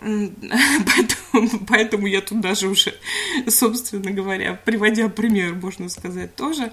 поэтому, 0.00 1.66
поэтому 1.66 2.06
я 2.06 2.20
тут 2.20 2.40
даже 2.40 2.68
уже, 2.68 2.94
собственно 3.48 4.10
говоря, 4.10 4.54
приводя 4.54 5.08
пример, 5.08 5.54
можно 5.54 5.88
сказать, 5.88 6.36
тоже, 6.36 6.72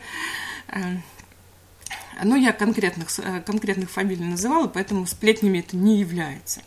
ну, 2.24 2.36
я 2.36 2.54
конкретных, 2.54 3.10
конкретных 3.46 3.90
фамилий 3.90 4.24
называла, 4.24 4.68
поэтому 4.68 5.06
сплетнями 5.06 5.60
это 5.60 5.76
не 5.76 6.00
является. 6.00 6.62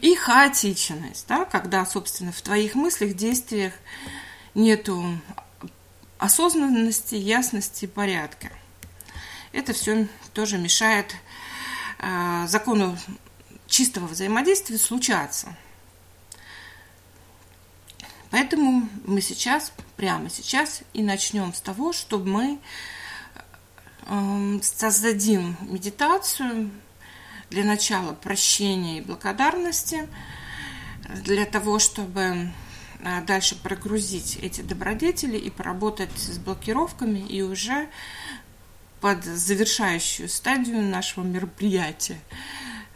И 0.00 0.14
хаотичность, 0.14 1.26
да, 1.28 1.44
когда, 1.44 1.86
собственно, 1.86 2.32
в 2.32 2.40
твоих 2.42 2.74
мыслях, 2.74 3.14
действиях 3.14 3.74
нету 4.54 5.04
осознанности, 6.18 7.14
ясности, 7.14 7.86
порядка. 7.86 8.50
Это 9.52 9.72
все 9.72 10.08
тоже 10.34 10.58
мешает 10.58 11.14
э, 11.98 12.46
закону 12.48 12.98
чистого 13.66 14.06
взаимодействия 14.06 14.78
случаться. 14.78 15.56
Поэтому 18.30 18.88
мы 19.06 19.20
сейчас, 19.22 19.72
прямо 19.96 20.28
сейчас 20.28 20.82
и 20.92 21.02
начнем 21.02 21.54
с 21.54 21.60
того, 21.60 21.92
чтобы 21.92 22.28
мы 22.28 22.58
э, 24.06 24.58
создадим 24.62 25.56
медитацию 25.62 26.70
для 27.48 27.64
начала 27.64 28.12
прощения 28.12 28.98
и 28.98 29.02
благодарности, 29.02 30.08
для 31.08 31.46
того, 31.46 31.78
чтобы 31.78 32.52
дальше 33.26 33.56
прогрузить 33.56 34.36
эти 34.42 34.60
добродетели 34.60 35.36
и 35.36 35.50
поработать 35.50 36.16
с 36.16 36.38
блокировками 36.38 37.20
и 37.20 37.42
уже 37.42 37.88
под 39.00 39.24
завершающую 39.24 40.28
стадию 40.28 40.82
нашего 40.82 41.24
мероприятия 41.24 42.20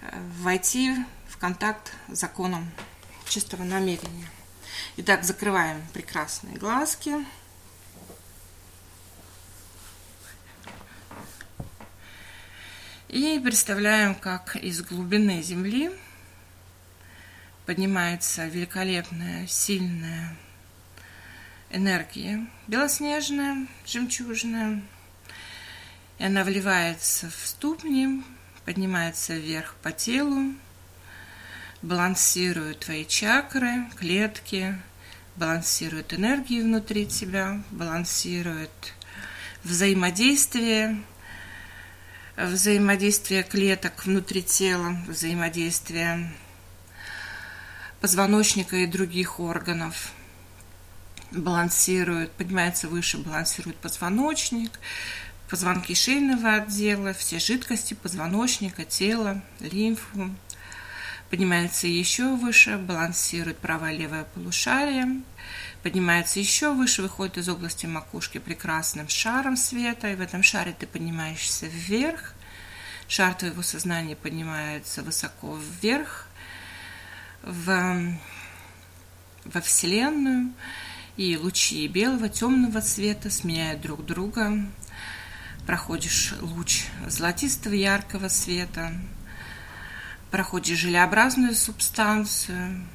э, 0.01 0.21
войти 0.41 0.97
в 1.29 1.37
контакт 1.37 1.93
с 2.09 2.19
законом 2.19 2.71
чистого 3.29 3.63
намерения. 3.63 4.29
Итак, 4.97 5.25
закрываем 5.25 5.81
прекрасные 5.93 6.57
глазки. 6.57 7.15
И 13.09 13.39
представляем, 13.45 14.15
как 14.15 14.57
из 14.57 14.83
глубины 14.83 15.43
Земли 15.43 15.93
поднимается 17.73 18.49
великолепная, 18.49 19.47
сильная 19.47 20.37
энергия, 21.71 22.47
белоснежная, 22.67 23.67
жемчужная. 23.87 24.83
И 26.19 26.25
она 26.25 26.45
вливается 26.45 27.31
в 27.31 27.47
ступни, 27.47 28.23
поднимается 28.67 29.37
вверх 29.39 29.75
по 29.83 29.91
телу, 29.91 30.55
балансирует 31.81 32.81
твои 32.81 33.07
чакры, 33.07 33.87
клетки, 33.97 34.79
балансирует 35.37 36.13
энергию 36.13 36.65
внутри 36.65 37.07
тебя, 37.07 37.63
балансирует 37.71 38.93
взаимодействие, 39.65 41.03
взаимодействие 42.37 43.43
клеток 43.45 44.05
внутри 44.05 44.43
тела, 44.43 44.95
взаимодействие 45.09 46.35
позвоночника 48.03 48.79
и 48.79 48.87
других 48.87 49.39
органов. 49.39 50.11
Балансирует, 51.31 52.33
поднимается 52.33 52.89
выше, 52.89 53.17
балансирует 53.17 53.77
позвоночник, 53.77 54.73
позвонки 55.49 55.95
шейного 55.95 56.55
отдела, 56.55 57.15
все 57.15 57.39
жидкости 57.39 57.95
позвоночника, 57.95 58.85
тела, 58.85 59.41
лимфу. 59.61 60.35
Поднимается 61.31 61.87
еще 61.87 62.35
выше, 62.35 62.77
балансирует 62.77 63.59
правое 63.59 63.93
левое 63.93 64.25
полушарие. 64.25 65.23
Поднимается 65.85 66.41
еще 66.41 66.75
выше, 66.75 67.03
выходит 67.03 67.39
из 67.39 67.49
области 67.49 67.87
макушки 67.87 68.39
прекрасным 68.39 69.09
шаром 69.09 69.57
света. 69.57 70.11
И 70.11 70.17
в 70.17 70.21
этом 70.21 70.43
шаре 70.43 70.75
ты 70.77 70.89
поднимаешься 70.89 71.67
вверх. 71.67 72.35
Шар 73.07 73.35
твоего 73.35 73.63
сознания 73.63 74.17
поднимается 74.17 75.03
высоко 75.03 75.57
вверх, 75.57 76.27
в, 77.43 78.19
во 79.45 79.61
Вселенную, 79.61 80.53
и 81.17 81.37
лучи 81.37 81.87
белого, 81.89 82.29
темного 82.29 82.81
цвета 82.81 83.31
сменяют 83.31 83.81
друг 83.81 84.05
друга. 84.05 84.67
Проходишь 85.67 86.35
луч 86.41 86.87
золотистого 87.07 87.75
яркого 87.75 88.29
света, 88.29 88.93
проходишь 90.31 90.79
желеобразную 90.79 91.55
субстанцию, 91.55 92.87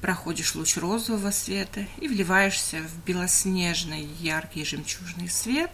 проходишь 0.00 0.54
луч 0.54 0.76
розового 0.76 1.30
света 1.30 1.86
и 1.98 2.08
вливаешься 2.08 2.78
в 2.78 3.04
белоснежный 3.04 4.08
яркий 4.20 4.64
жемчужный 4.64 5.28
свет. 5.28 5.70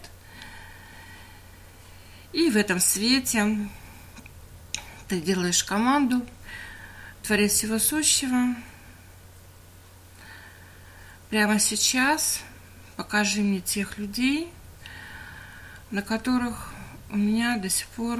И 2.33 2.49
в 2.49 2.57
этом 2.57 2.79
свете 2.79 3.57
ты 5.07 5.19
делаешь 5.21 5.63
команду– 5.63 6.25
Творец 7.23 7.53
Всего 7.53 7.77
Сущего, 7.77 8.55
прямо 11.29 11.59
сейчас 11.59 12.41
покажи 12.95 13.41
мне 13.41 13.61
тех 13.61 13.99
людей, 13.99 14.51
на 15.91 16.01
которых 16.01 16.73
у 17.11 17.17
меня 17.17 17.57
до 17.57 17.69
сих 17.69 17.85
пор 17.87 18.19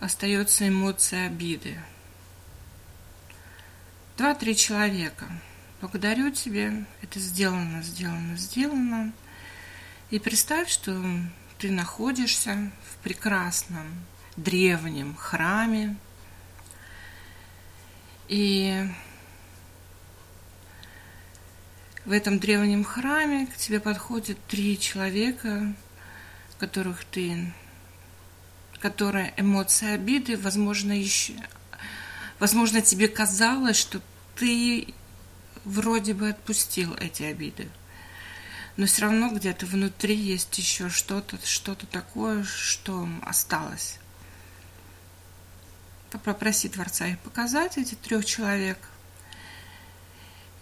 остается 0.00 0.68
эмоция 0.68 1.26
обиды. 1.26 1.78
Два-три 4.16 4.56
человека. 4.56 5.26
Благодарю 5.80 6.30
тебя. 6.30 6.72
Это 7.02 7.20
сделано, 7.20 7.82
сделано, 7.82 8.36
сделано. 8.36 9.12
И 10.10 10.18
представь, 10.18 10.68
что 10.68 11.00
ты 11.58 11.70
находишься 11.70 12.70
в 12.90 12.96
прекрасном 13.02 13.86
древнем 14.36 15.14
храме, 15.14 15.96
и 18.28 18.86
в 22.04 22.12
этом 22.12 22.38
древнем 22.38 22.84
храме 22.84 23.46
к 23.46 23.56
тебе 23.56 23.80
подходят 23.80 24.38
три 24.46 24.78
человека 24.78 25.74
которых 26.64 27.04
ты, 27.04 27.52
которые 28.80 29.34
эмоции 29.36 29.88
обиды, 29.88 30.36
возможно, 30.36 30.92
еще, 30.92 31.34
возможно, 32.38 32.80
тебе 32.80 33.06
казалось, 33.06 33.76
что 33.76 34.00
ты 34.36 34.94
вроде 35.64 36.14
бы 36.14 36.30
отпустил 36.30 36.94
эти 36.94 37.22
обиды. 37.24 37.68
Но 38.76 38.86
все 38.86 39.02
равно 39.02 39.30
где-то 39.30 39.66
внутри 39.66 40.16
есть 40.16 40.56
еще 40.58 40.88
что-то, 40.88 41.36
что-то 41.44 41.86
такое, 41.86 42.44
что 42.44 43.08
осталось. 43.22 43.98
Попроси 46.22 46.68
Творца 46.68 47.06
их 47.06 47.18
показать, 47.20 47.76
эти 47.76 47.94
трех 47.94 48.24
человек. 48.24 48.78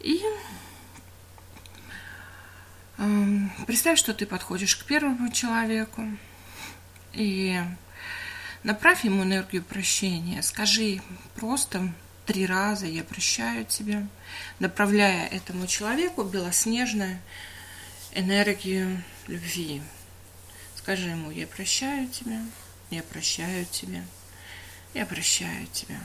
И 0.00 0.22
Представь, 3.66 3.98
что 3.98 4.14
ты 4.14 4.26
подходишь 4.26 4.76
к 4.76 4.84
первому 4.84 5.30
человеку 5.32 6.06
и 7.12 7.60
направь 8.62 9.04
ему 9.04 9.24
энергию 9.24 9.64
прощения. 9.64 10.40
Скажи 10.42 11.02
просто 11.34 11.92
три 12.26 12.46
раза 12.46 12.86
«Я 12.86 13.02
прощаю 13.02 13.64
тебя», 13.64 14.06
направляя 14.60 15.26
этому 15.26 15.66
человеку 15.66 16.22
белоснежную 16.22 17.18
энергию 18.12 19.02
любви. 19.26 19.82
Скажи 20.76 21.08
ему 21.08 21.32
«Я 21.32 21.48
прощаю 21.48 22.08
тебя, 22.08 22.40
я 22.90 23.02
прощаю 23.02 23.66
тебя, 23.66 24.04
я 24.94 25.06
прощаю 25.06 25.66
тебя». 25.68 26.00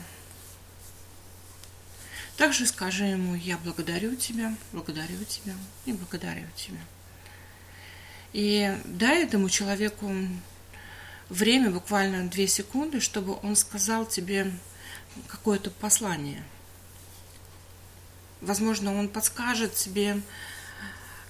Также 2.38 2.66
скажи 2.66 3.04
ему, 3.04 3.34
я 3.34 3.58
благодарю 3.58 4.14
тебя, 4.14 4.54
благодарю 4.72 5.24
тебя 5.24 5.54
и 5.86 5.92
благодарю 5.92 6.46
тебя. 6.54 6.78
И 8.32 8.78
дай 8.84 9.24
этому 9.24 9.50
человеку 9.50 10.08
время, 11.28 11.72
буквально 11.72 12.28
две 12.28 12.46
секунды, 12.46 13.00
чтобы 13.00 13.36
он 13.42 13.56
сказал 13.56 14.06
тебе 14.06 14.52
какое-то 15.26 15.72
послание. 15.72 16.44
Возможно, 18.40 18.96
он 18.96 19.08
подскажет 19.08 19.74
тебе, 19.74 20.22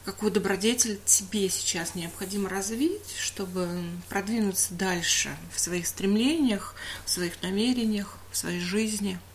какой 0.08 0.30
добродетель 0.30 0.98
тебе 1.04 1.50
сейчас 1.50 1.94
необходимо 1.94 2.48
развить, 2.48 3.14
чтобы 3.20 3.68
продвинуться 4.08 4.72
дальше 4.72 5.36
в 5.54 5.60
своих 5.60 5.86
стремлениях, 5.86 6.74
в 7.04 7.10
своих 7.10 7.42
намерениях, 7.42 8.16
в 8.30 8.36
своей 8.38 8.60
жизни– 8.60 9.18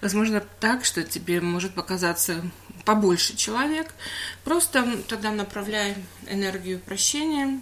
Возможно, 0.00 0.40
так, 0.60 0.84
что 0.84 1.02
тебе 1.02 1.40
может 1.40 1.74
показаться 1.74 2.42
побольше 2.84 3.36
человек. 3.36 3.94
Просто 4.44 5.02
тогда 5.08 5.30
направляй 5.32 5.96
энергию 6.28 6.78
прощения 6.78 7.60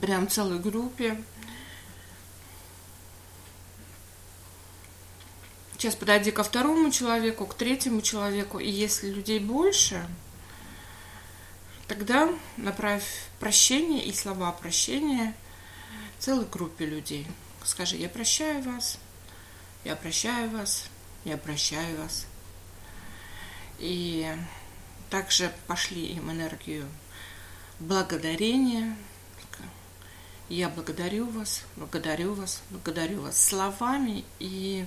прям 0.00 0.28
целой 0.28 0.58
группе. 0.58 1.22
Сейчас 5.72 5.94
подойди 5.94 6.30
ко 6.30 6.42
второму 6.42 6.90
человеку, 6.90 7.46
к 7.46 7.54
третьему 7.54 8.02
человеку. 8.02 8.58
И 8.58 8.68
если 8.68 9.08
людей 9.10 9.38
больше, 9.38 10.06
тогда 11.88 12.28
направь 12.58 13.04
прощение 13.38 14.04
и 14.04 14.12
слова 14.12 14.52
прощения 14.52 15.34
целой 16.18 16.44
группе 16.44 16.84
людей. 16.84 17.26
Скажи, 17.64 17.96
я 17.96 18.10
прощаю 18.10 18.62
вас, 18.62 18.98
я 19.84 19.96
прощаю 19.96 20.50
вас, 20.50 20.84
я 21.24 21.36
прощаю 21.36 21.98
вас. 21.98 22.26
И 23.78 24.34
также 25.10 25.52
пошли 25.66 26.06
им 26.06 26.30
энергию 26.30 26.88
благодарения. 27.78 28.96
Я 30.48 30.68
благодарю 30.68 31.26
вас, 31.30 31.62
благодарю 31.76 32.34
вас, 32.34 32.62
благодарю 32.70 33.22
вас 33.22 33.40
словами 33.40 34.24
и 34.40 34.84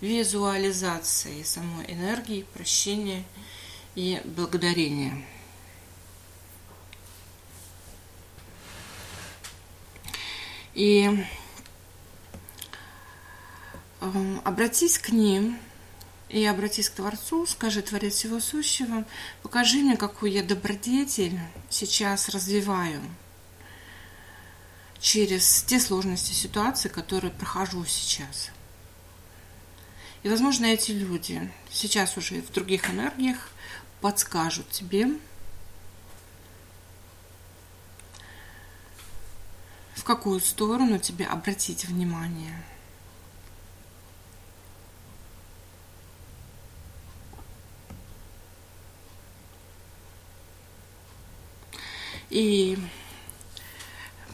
визуализацией 0.00 1.44
самой 1.44 1.86
энергии, 1.90 2.42
прощения 2.52 3.24
и 3.94 4.20
благодарения. 4.24 5.24
И 10.74 11.08
э, 14.00 14.36
обратись 14.44 14.98
к 14.98 15.10
ним 15.10 15.56
и 16.34 16.44
обратись 16.46 16.90
к 16.90 16.94
Творцу, 16.94 17.46
скажи, 17.46 17.80
Творец 17.80 18.14
Всего 18.16 18.40
Сущего, 18.40 19.04
покажи 19.42 19.78
мне, 19.78 19.96
какую 19.96 20.32
я 20.32 20.42
добродетель 20.42 21.38
сейчас 21.70 22.28
развиваю 22.28 23.00
через 24.98 25.62
те 25.62 25.78
сложности 25.78 26.32
ситуации, 26.32 26.88
которые 26.88 27.30
прохожу 27.30 27.84
сейчас. 27.84 28.50
И, 30.24 30.28
возможно, 30.28 30.66
эти 30.66 30.90
люди 30.90 31.52
сейчас 31.70 32.16
уже 32.16 32.42
в 32.42 32.50
других 32.50 32.90
энергиях 32.90 33.50
подскажут 34.00 34.68
тебе, 34.70 35.06
в 39.94 40.02
какую 40.02 40.40
сторону 40.40 40.98
тебе 40.98 41.26
обратить 41.26 41.84
внимание– 41.84 42.60
И 52.34 52.76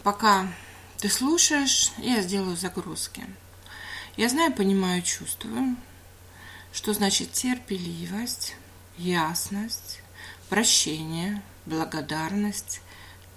пока 0.02 0.48
ты 0.96 1.10
слушаешь, 1.10 1.92
я 1.98 2.22
сделаю 2.22 2.56
загрузки. 2.56 3.22
Я 4.16 4.30
знаю, 4.30 4.54
понимаю, 4.54 5.02
чувствую, 5.02 5.76
что 6.72 6.94
значит 6.94 7.32
терпеливость, 7.32 8.56
ясность, 8.96 10.00
прощение, 10.48 11.42
благодарность, 11.66 12.80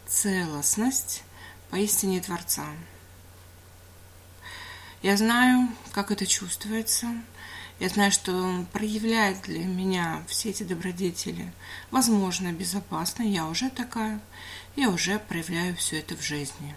целостность 0.08 1.24
поистине 1.70 2.22
Творца. 2.22 2.68
Я 5.02 5.18
знаю, 5.18 5.68
как 5.92 6.10
это 6.10 6.26
чувствуется, 6.26 7.08
я 7.80 7.90
знаю, 7.90 8.12
что 8.12 8.66
проявляет 8.72 9.42
для 9.42 9.66
меня 9.66 10.24
все 10.28 10.50
эти 10.50 10.64
добродетели, 10.64 11.52
возможно, 11.92 12.52
безопасно. 12.54 13.24
Я 13.24 13.48
уже 13.48 13.70
такая. 13.70 14.22
Я 14.76 14.90
уже 14.90 15.20
проявляю 15.20 15.76
все 15.76 16.00
это 16.00 16.16
в 16.16 16.22
жизни. 16.22 16.76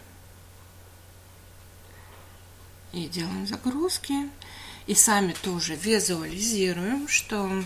И 2.92 3.08
делаем 3.08 3.46
загрузки. 3.46 4.30
И 4.86 4.94
сами 4.94 5.34
тоже 5.42 5.74
визуализируем, 5.74 7.08
что 7.08 7.64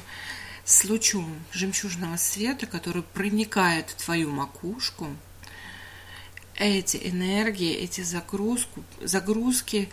с 0.65 0.85
лучом 0.85 1.45
жемчужного 1.53 2.17
света, 2.17 2.67
который 2.67 3.03
проникает 3.03 3.91
в 3.91 4.05
твою 4.05 4.31
макушку, 4.31 5.09
эти 6.57 6.99
энергии, 7.03 7.73
эти 7.73 8.03
загрузку, 8.03 8.85
загрузки 9.01 9.89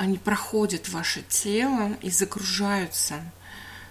они 0.00 0.16
проходят 0.16 0.88
ваше 0.88 1.20
тело 1.20 1.92
и 2.00 2.08
загружаются 2.08 3.20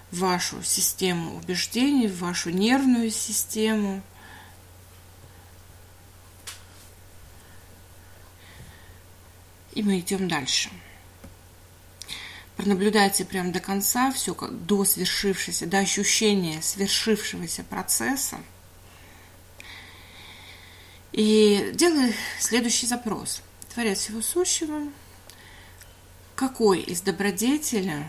в 0.10 0.22
вашу 0.22 0.64
систему 0.64 1.38
убеждений, 1.38 2.08
в 2.08 2.18
вашу 2.18 2.50
нервную 2.50 3.12
систему. 3.12 4.02
И 9.74 9.84
мы 9.84 10.00
идем 10.00 10.28
дальше. 10.28 10.72
Пронаблюдайте 12.58 13.24
прямо 13.24 13.52
до 13.52 13.60
конца 13.60 14.12
все 14.12 14.34
как 14.34 14.66
до 14.66 14.86
свершившегося, 14.86 15.68
до 15.68 15.78
ощущения 15.78 16.60
свершившегося 16.64 17.64
процесса. 17.64 18.40
И 21.12 21.70
делай 21.76 22.16
следующий 22.40 22.88
запрос. 22.88 23.44
Творец 23.72 24.00
всего 24.00 24.24
сущего– 24.24 24.82
какой 26.40 26.80
из 26.80 27.02
добродетелей, 27.02 28.06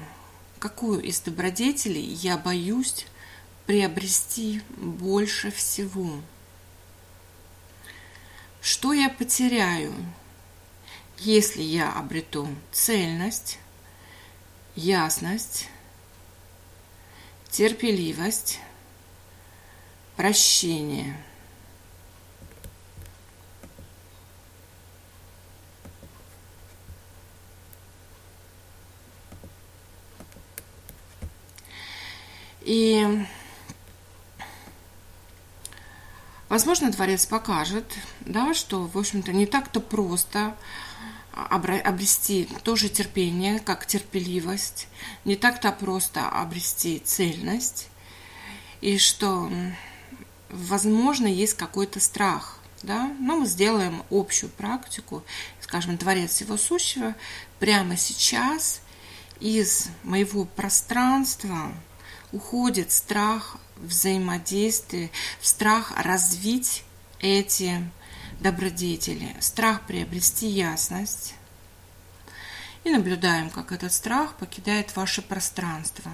какую 0.61 1.03
из 1.03 1.19
добродетелей 1.19 2.05
я 2.05 2.39
боюсь 2.39 3.07
приобрести 3.67 4.63
больше 4.77 5.51
всего? 5.51 6.13
Что 8.61 8.93
я 8.93 9.09
потеряю, 9.09 9.93
если 11.19 11.61
я 11.63 11.93
обрету 11.93 12.47
цельность, 12.71 13.59
ясность, 14.77 15.69
терпеливость, 17.51 18.61
прощение– 20.15 21.21
И, 32.63 33.27
возможно, 36.49 36.93
Творец 36.93 37.27
покажет, 37.27 37.87
да, 38.21 38.53
что, 38.55 38.87
в 38.87 38.99
общем-то, 38.99 39.33
не 39.33 39.47
так-то 39.47 39.81
просто 39.81 40.55
обрести 41.33 42.49
тоже 42.65 42.89
терпение, 42.89 43.61
как 43.61 43.87
терпеливость, 43.87 44.89
не 45.25 45.37
так-то 45.37 45.73
просто 45.73 46.29
обрести 46.29 46.99
цельность, 46.99 47.89
и 48.83 48.99
что, 48.99 49.51
возможно, 50.51 51.27
есть 51.27 51.55
какой-то 51.55 51.99
страх, 52.01 52.59
да, 52.83 53.11
но 53.21 53.39
мы 53.39 53.47
сделаем 53.47 54.03
общую 54.11 54.51
практику, 54.51 55.23
скажем, 55.61 55.97
Творец 55.97 56.33
Всего 56.33 56.57
Сущего 56.57 57.15
прямо 57.59 57.97
сейчас 57.97 58.81
из 59.39 59.89
моего 60.03 60.45
пространства– 60.45 61.73
уходит 62.33 62.93
страх 62.93 63.57
взаимодействия, 63.77 65.11
страх 65.41 65.93
развить 65.97 66.85
эти 67.19 67.83
добродетели, 68.41 69.35
страх 69.41 69.87
приобрести 69.87 70.47
ясность. 70.47 71.35
И 72.83 72.91
наблюдаем, 72.91 73.51
как 73.51 73.73
этот 73.73 73.93
страх 73.93 74.35
покидает 74.37 74.97
ваше 74.97 75.21
пространство. 75.21 76.11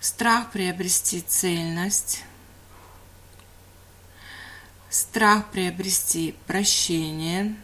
Страх 0.00 0.50
приобрести 0.50 1.20
цельность, 1.20 2.24
страх 4.90 5.50
приобрести 5.50 6.34
прощение. 6.46 7.56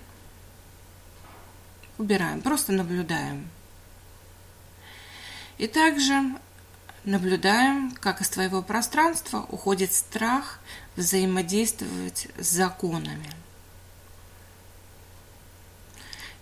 Убираем, 1.98 2.40
просто 2.40 2.72
наблюдаем. 2.72 3.48
И 5.58 5.66
также 5.66 6.22
Наблюдаем, 7.04 7.90
как 8.00 8.20
из 8.20 8.28
твоего 8.28 8.62
пространства 8.62 9.44
уходит 9.48 9.92
страх 9.92 10.60
взаимодействовать 10.94 12.28
с 12.38 12.48
законами. 12.48 13.28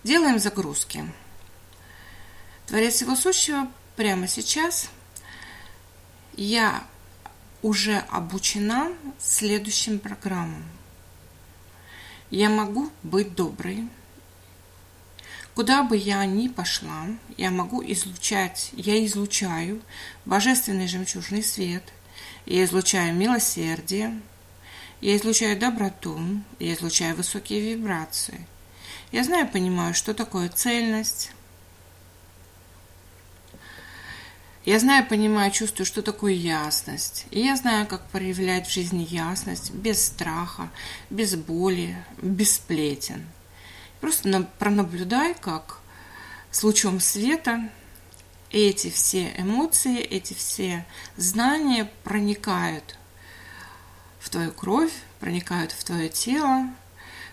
Делаем 0.05 0.39
загрузки. 0.39 1.11
Творец 2.67 2.95
Всего 2.95 3.17
Сущего 3.17 3.71
прямо 3.97 4.29
сейчас 4.29 4.91
я 6.35 6.85
уже 7.63 7.97
обучена 8.11 8.93
следующим 9.19 9.99
программам. 9.99 10.65
Я 12.31 12.51
могу 12.51 12.91
быть 13.03 13.35
доброй, 13.35 13.89
Куда 15.55 15.83
бы 15.83 15.97
я 15.97 16.25
ни 16.27 16.49
пошла, 16.49 17.07
я 17.37 17.51
могу 17.51 17.83
излучать, 17.83 18.71
я 18.73 19.05
излучаю 19.05 19.83
божественный 20.25 20.87
жемчужный 20.87 21.43
свет, 21.43 21.83
я 22.47 22.65
излучаю 22.65 23.15
милосердие, 23.15 24.21
я 25.01 25.17
излучаю 25.17 25.59
доброту, 25.59 26.19
я 26.61 26.75
излучаю 26.75 27.17
высокие 27.17 27.75
вибрации. 27.75 28.47
Я 29.11 29.25
знаю, 29.25 29.49
понимаю, 29.49 29.93
что 29.93 30.15
такое 30.15 30.49
цельность. 30.49 31.33
Я 34.65 34.79
знаю, 34.79 35.07
понимаю, 35.07 35.51
чувствую, 35.51 35.87
что 35.87 36.01
такое 36.01 36.33
ясность. 36.33 37.27
И 37.33 37.41
я 37.41 37.57
знаю, 37.57 37.87
как 37.89 38.07
проявлять 38.11 38.69
в 38.69 38.73
жизни 38.73 39.05
ясность 39.11 39.73
без 39.73 40.05
страха, 40.05 40.71
без 41.09 41.35
боли, 41.35 41.97
без 42.23 42.55
сплетен– 42.55 43.27
Просто 44.01 44.49
пронаблюдай, 44.59 45.35
как 45.35 45.81
с 46.51 46.63
лучом 46.63 47.01
света 47.01 47.69
эти 48.51 48.91
все 48.91 49.33
эмоции, 49.37 49.99
эти 49.99 50.35
все 50.35 50.87
знания 51.17 51.91
проникают 52.03 52.99
в 54.19 54.31
твою 54.31 54.53
кровь, 54.53 54.93
проникают 55.21 55.73
в 55.73 55.85
твое 55.85 56.09
тело, 56.09 56.69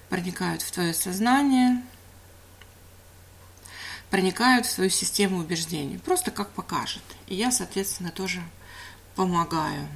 проникают 0.10 0.62
в 0.62 0.72
твое 0.72 0.94
сознание, 0.94 1.82
проникают 4.10 4.66
в 4.66 4.72
свою 4.72 4.90
систему 4.90 5.40
убеждений. 5.40 5.98
Просто 5.98 6.32
как 6.32 6.50
покажет. 6.52 7.04
И 7.28 7.36
я, 7.36 7.52
соответственно, 7.52 8.12
тоже 8.12 8.42
помогаю. 9.16 9.88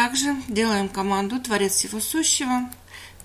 Также 0.00 0.36
делаем 0.46 0.88
команду 0.88 1.40
«Творец 1.40 1.72
всего 1.72 1.98
сущего». 1.98 2.70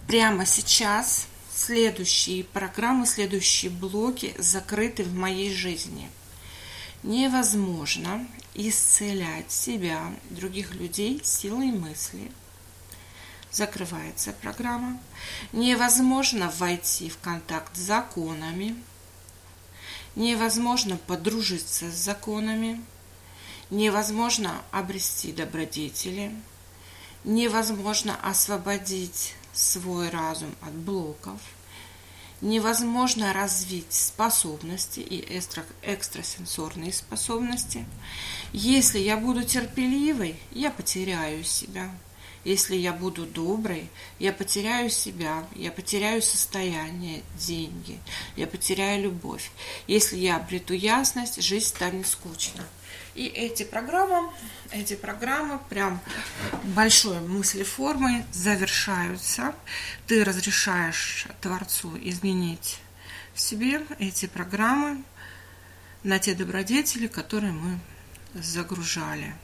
Прямо 0.08 0.44
сейчас 0.48 1.28
следующие 1.54 2.44
программы, 2.46 3.06
следующие 3.06 3.70
блоки 3.70 4.34
закрыты 4.40 5.04
в 5.04 5.14
моей 5.14 5.54
жизни. 5.54 6.10
Невозможно 7.04 8.26
исцелять 8.56 9.52
себя, 9.52 10.02
других 10.32 10.74
людей 10.74 11.22
силой 11.24 11.68
мысли. 11.68 12.32
Закрывается 13.52 14.32
программа. 14.32 15.00
Невозможно 15.52 16.52
войти 16.58 17.08
в 17.08 17.20
контакт 17.20 17.78
с 17.78 17.82
законами. 17.82 18.76
Невозможно 20.16 20.98
подружиться 21.06 21.92
с 21.92 21.94
законами. 21.94 22.84
Невозможно 23.70 24.60
обрести 24.72 25.32
добродетели– 25.32 26.32
невозможно 27.24 28.18
освободить 28.22 29.36
свой 29.54 30.10
разум 30.10 30.54
от 30.62 30.74
блоков, 30.74 31.40
невозможно 32.42 33.32
развить 33.34 33.94
способности 33.94 35.00
и 35.00 35.38
экстра, 35.38 35.64
экстрасенсорные 35.82 36.92
способности. 36.92 37.86
Если 38.52 39.00
я 39.00 39.18
буду 39.18 39.44
терпеливой, 39.44 40.36
я 40.52 40.70
потеряю 40.70 41.44
себя. 41.44 41.90
Если 42.44 42.76
я 42.76 42.92
буду 42.92 43.26
доброй, 43.26 43.90
я 44.20 44.34
потеряю 44.34 44.90
себя, 44.90 45.48
я 45.56 45.72
потеряю 45.72 46.22
состояние, 46.22 47.24
деньги, 47.38 47.98
я 48.36 48.48
потеряю 48.48 49.04
любовь. 49.04 49.50
Если 49.88 50.18
я 50.18 50.36
обрету 50.36 50.74
ясность, 50.74 51.42
жизнь 51.42 51.68
станет 51.68 52.06
скучной. 52.06 52.66
И 53.16 53.28
эти 53.28 53.62
программы, 53.64 54.32
эти 54.72 54.96
программы 54.96 55.60
прям 55.70 56.02
большой 56.64 57.20
мыслеформой 57.20 58.26
завершаются. 58.32 59.54
Ты 60.08 60.24
разрешаешь 60.24 61.28
Творцу 61.40 61.96
изменить 62.02 62.80
в 63.36 63.40
себе 63.40 63.86
эти 64.00 64.26
программы 64.26 65.04
на 66.02 66.18
те 66.18 66.34
добродетели, 66.34 67.06
которые 67.06 67.54
мы 67.54 67.80
загружали. 68.34 69.36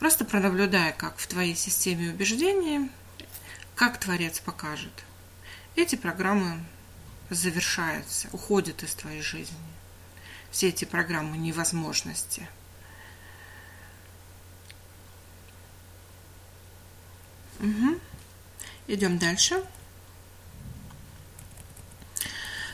Просто 0.00 0.24
пронаблюдай, 0.24 0.92
как 0.92 1.18
в 1.18 1.28
твоей 1.28 1.54
системе 1.54 2.10
убеждений, 2.10 2.90
как 3.76 3.98
Творец 3.98 4.40
покажет. 4.40 5.04
Эти 5.76 5.94
программы 5.94 6.60
завершаются, 7.30 8.28
уходят 8.32 8.82
из 8.82 8.94
твоей 8.94 9.22
жизни. 9.22 9.56
Все 10.50 10.70
эти 10.70 10.84
программы 10.84 11.36
невозможности– 11.36 12.48
Угу. 17.60 17.98
Идем 18.88 19.18
дальше. 19.18 19.62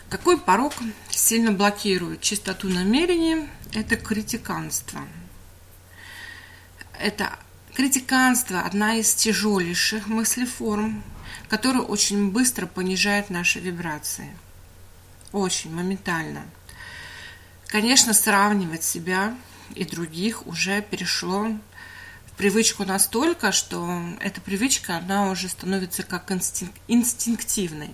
Какой 0.08 0.38
порог 0.38 0.74
сильно 1.08 1.52
блокирует 1.52 2.20
чистоту 2.20 2.68
намерений? 2.68 3.48
Это 3.72 3.96
критиканство. 3.96 5.00
Это 6.98 7.38
критиканство– 7.74 8.60
одна 8.66 8.96
из 8.96 9.14
тяжелейших 9.14 10.08
мыслеформ, 10.08 11.04
которая 11.48 11.82
очень 11.82 12.32
быстро 12.32 12.66
понижает 12.66 13.30
наши 13.30 13.60
вибрации. 13.60 14.36
Очень 15.30 15.72
моментально. 15.72 16.42
Конечно, 17.68 18.12
сравнивать 18.12 18.82
себя 18.82 19.36
и 19.76 19.84
других 19.84 20.46
уже 20.48 20.82
перешло 20.82 21.52
привычку 22.40 22.86
настолько, 22.86 23.52
что 23.52 24.00
эта 24.18 24.40
привычка, 24.40 24.96
она 24.96 25.30
уже 25.30 25.46
становится 25.46 26.02
как 26.02 26.32
инстинк, 26.32 26.72
инстинктивной. 26.88 27.90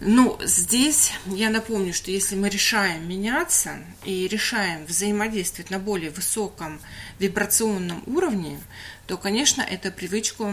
Ну, 0.00 0.38
здесь 0.44 1.12
я 1.24 1.48
напомню, 1.48 1.94
что 1.94 2.10
если 2.10 2.36
мы 2.36 2.50
решаем 2.50 3.08
меняться 3.08 3.78
и 4.04 4.28
решаем 4.28 4.84
взаимодействовать 4.84 5.70
на 5.70 5.78
более 5.78 6.10
высоком 6.10 6.80
вибрационном 7.18 8.02
уровне, 8.04 8.60
то, 9.06 9.16
конечно, 9.16 9.62
эту 9.62 9.90
привычку 9.90 10.52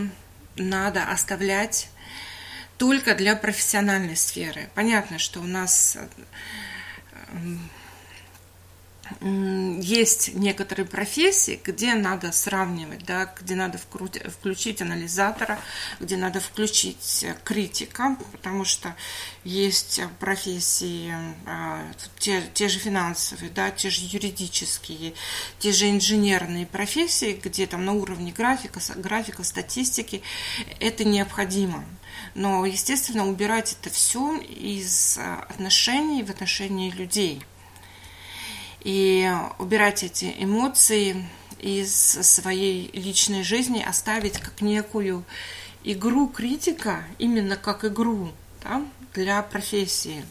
надо 0.55 1.03
оставлять 1.03 1.89
только 2.77 3.15
для 3.15 3.35
профессиональной 3.35 4.15
сферы. 4.15 4.69
Понятно, 4.75 5.19
что 5.19 5.41
у 5.41 5.45
нас 5.45 5.97
есть 9.21 10.33
некоторые 10.33 10.85
профессии, 10.85 11.59
где 11.63 11.93
надо 11.93 12.31
сравнивать, 12.31 13.05
да, 13.05 13.31
где 13.39 13.55
надо 13.55 13.77
включить 13.77 14.81
анализатора, 14.81 15.59
где 15.99 16.17
надо 16.17 16.39
включить 16.39 17.25
критика, 17.43 18.17
потому 18.31 18.65
что 18.65 18.95
есть 19.43 20.01
профессии, 20.19 21.13
а, 21.45 21.83
те, 22.17 22.41
те 22.53 22.67
же 22.67 22.79
финансовые, 22.79 23.51
да, 23.51 23.69
те 23.69 23.91
же 23.91 24.01
юридические, 24.03 25.13
те 25.59 25.71
же 25.71 25.89
инженерные 25.89 26.65
профессии, 26.65 27.39
где 27.41 27.67
там 27.67 27.85
на 27.85 27.93
уровне 27.93 28.31
графика, 28.31 28.79
графика, 28.95 29.43
статистики 29.43 30.23
это 30.79 31.03
необходимо. 31.03 31.85
Но, 32.33 32.65
естественно, 32.65 33.27
убирать 33.27 33.77
это 33.79 33.93
все 33.93 34.37
из 34.37 35.19
отношений 35.19 36.23
в 36.23 36.31
отношении 36.31 36.89
людей– 36.89 37.43
и 38.85 39.27
убирать 39.57 40.03
эти 40.03 40.35
эмоции 40.37 41.27
из 41.59 41.91
своей 41.91 42.91
личной 42.93 43.41
жизни, 43.41 43.81
оставить 43.81 44.37
как 44.39 44.61
некую 44.61 45.25
игру 45.83 46.27
критика, 46.27 47.03
именно 47.17 47.57
как 47.57 47.83
игру 47.83 48.31
да, 48.61 48.85
для 49.15 49.41
профессии. 49.41 50.23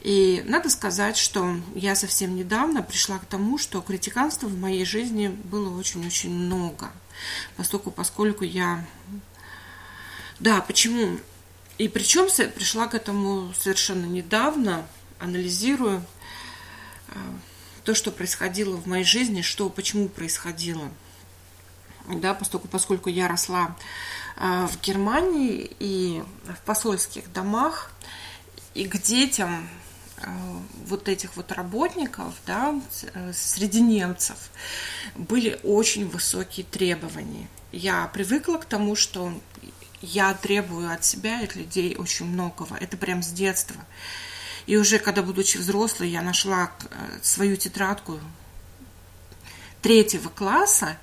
И 0.00 0.42
надо 0.46 0.68
сказать, 0.68 1.16
что 1.16 1.60
я 1.76 1.94
совсем 1.94 2.34
недавно 2.34 2.82
пришла 2.82 3.20
к 3.20 3.26
тому, 3.26 3.56
что 3.56 3.80
критиканства 3.82 4.48
в 4.48 4.58
моей 4.58 4.84
жизни 4.84 5.28
было 5.28 5.78
очень-очень 5.78 6.30
много. 6.30 6.90
Поскольку, 7.56 7.92
поскольку 7.92 8.42
я... 8.42 8.84
Да, 10.40 10.60
почему? 10.60 11.20
И 11.78 11.86
причем 11.86 12.26
пришла 12.50 12.88
к 12.88 12.96
этому 12.96 13.54
совершенно 13.56 14.06
недавно, 14.06 14.84
анализирую 15.20 16.04
то, 17.84 17.94
что 17.94 18.10
происходило 18.10 18.76
в 18.76 18.86
моей 18.86 19.04
жизни, 19.04 19.42
что, 19.42 19.68
почему 19.68 20.08
происходило. 20.08 20.88
Да, 22.08 22.34
поскольку, 22.34 22.68
поскольку 22.68 23.08
я 23.08 23.28
росла 23.28 23.76
а, 24.36 24.66
в 24.66 24.80
Германии 24.80 25.70
и 25.78 26.22
в 26.44 26.60
посольских 26.64 27.32
домах, 27.32 27.92
и 28.74 28.86
к 28.86 29.00
детям 29.00 29.68
а, 30.18 30.30
вот 30.86 31.08
этих 31.08 31.36
вот 31.36 31.52
работников, 31.52 32.34
да, 32.46 32.80
среди 33.32 33.80
немцев 33.80 34.36
были 35.14 35.60
очень 35.62 36.08
высокие 36.08 36.66
требования. 36.66 37.48
Я 37.70 38.06
привыкла 38.08 38.56
к 38.56 38.64
тому, 38.64 38.96
что 38.96 39.32
я 40.00 40.34
требую 40.34 40.92
от 40.92 41.04
себя 41.04 41.40
и 41.40 41.44
от 41.44 41.54
людей 41.54 41.96
очень 41.96 42.26
многого. 42.26 42.76
Это 42.76 42.96
прям 42.96 43.22
с 43.22 43.28
детства. 43.28 43.76
И 44.66 44.76
уже 44.76 44.98
когда, 44.98 45.22
будучи 45.22 45.56
взрослой, 45.56 46.10
я 46.10 46.22
нашла 46.22 46.70
э, 46.90 47.18
свою 47.22 47.56
тетрадку 47.56 48.20
третьего 49.80 50.28
класса, 50.28 50.96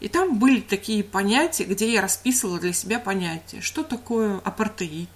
и 0.00 0.08
там 0.08 0.38
были 0.38 0.60
такие 0.60 1.04
понятия, 1.04 1.64
где 1.64 1.92
я 1.92 2.00
расписывала 2.00 2.58
для 2.58 2.72
себя 2.72 2.98
понятия, 2.98 3.60
что 3.60 3.82
такое 3.82 4.38
апартеид, 4.38 5.10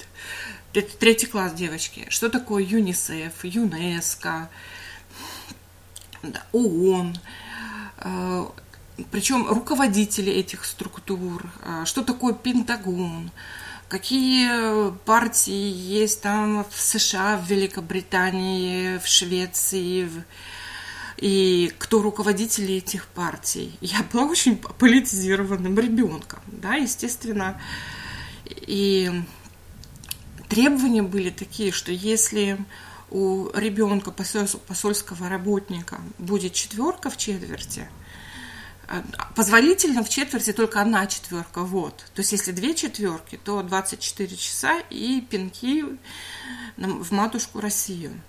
это 0.74 0.96
третий 0.96 1.26
класс 1.26 1.52
девочки, 1.52 2.06
что 2.08 2.28
такое 2.28 2.64
ЮНИСЕФ, 2.64 3.44
ЮНЕСКО, 3.44 4.50
ООН, 6.52 7.18
э, 7.98 8.46
причем 9.10 9.46
руководители 9.46 10.32
этих 10.32 10.64
структур, 10.64 11.46
э, 11.62 11.84
что 11.84 12.02
такое 12.02 12.34
Пентагон, 12.34 13.30
какие 13.88 14.90
партии 15.04 15.52
есть 15.52 16.20
там 16.22 16.64
в 16.70 16.80
США, 16.80 17.36
в 17.36 17.48
Великобритании, 17.48 18.98
в 18.98 19.06
Швеции, 19.06 20.04
в... 20.04 20.22
и 21.18 21.72
кто 21.78 22.02
руководители 22.02 22.74
этих 22.74 23.06
партий. 23.08 23.76
Я 23.80 24.02
была 24.12 24.24
очень 24.24 24.56
политизированным 24.56 25.78
ребенком, 25.78 26.40
да, 26.46 26.74
естественно. 26.74 27.60
И 28.46 29.12
требования 30.48 31.02
были 31.02 31.30
такие, 31.30 31.72
что 31.72 31.92
если 31.92 32.58
у 33.10 33.48
ребенка 33.54 34.10
посольского 34.10 35.28
работника 35.28 36.00
будет 36.18 36.52
четверка 36.52 37.10
в 37.10 37.16
четверти– 37.16 37.88
Позволительно 39.34 40.04
в 40.04 40.08
четверти 40.08 40.52
только 40.52 40.80
одна 40.80 41.06
четверка, 41.06 41.62
вот. 41.62 41.96
То 42.14 42.20
есть 42.20 42.32
если 42.32 42.52
две 42.52 42.74
четверки, 42.74 43.36
то 43.42 43.62
24 43.62 44.36
часа 44.36 44.80
и 44.90 45.20
пинки 45.20 45.84
в 46.76 47.12
матушку 47.12 47.60
Россию. 47.60 48.20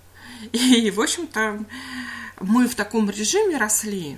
И, 0.51 0.91
в 0.95 1.01
общем-то, 1.01 1.65
мы 2.39 2.67
в 2.67 2.75
таком 2.75 3.09
режиме 3.09 3.57
росли. 3.57 4.17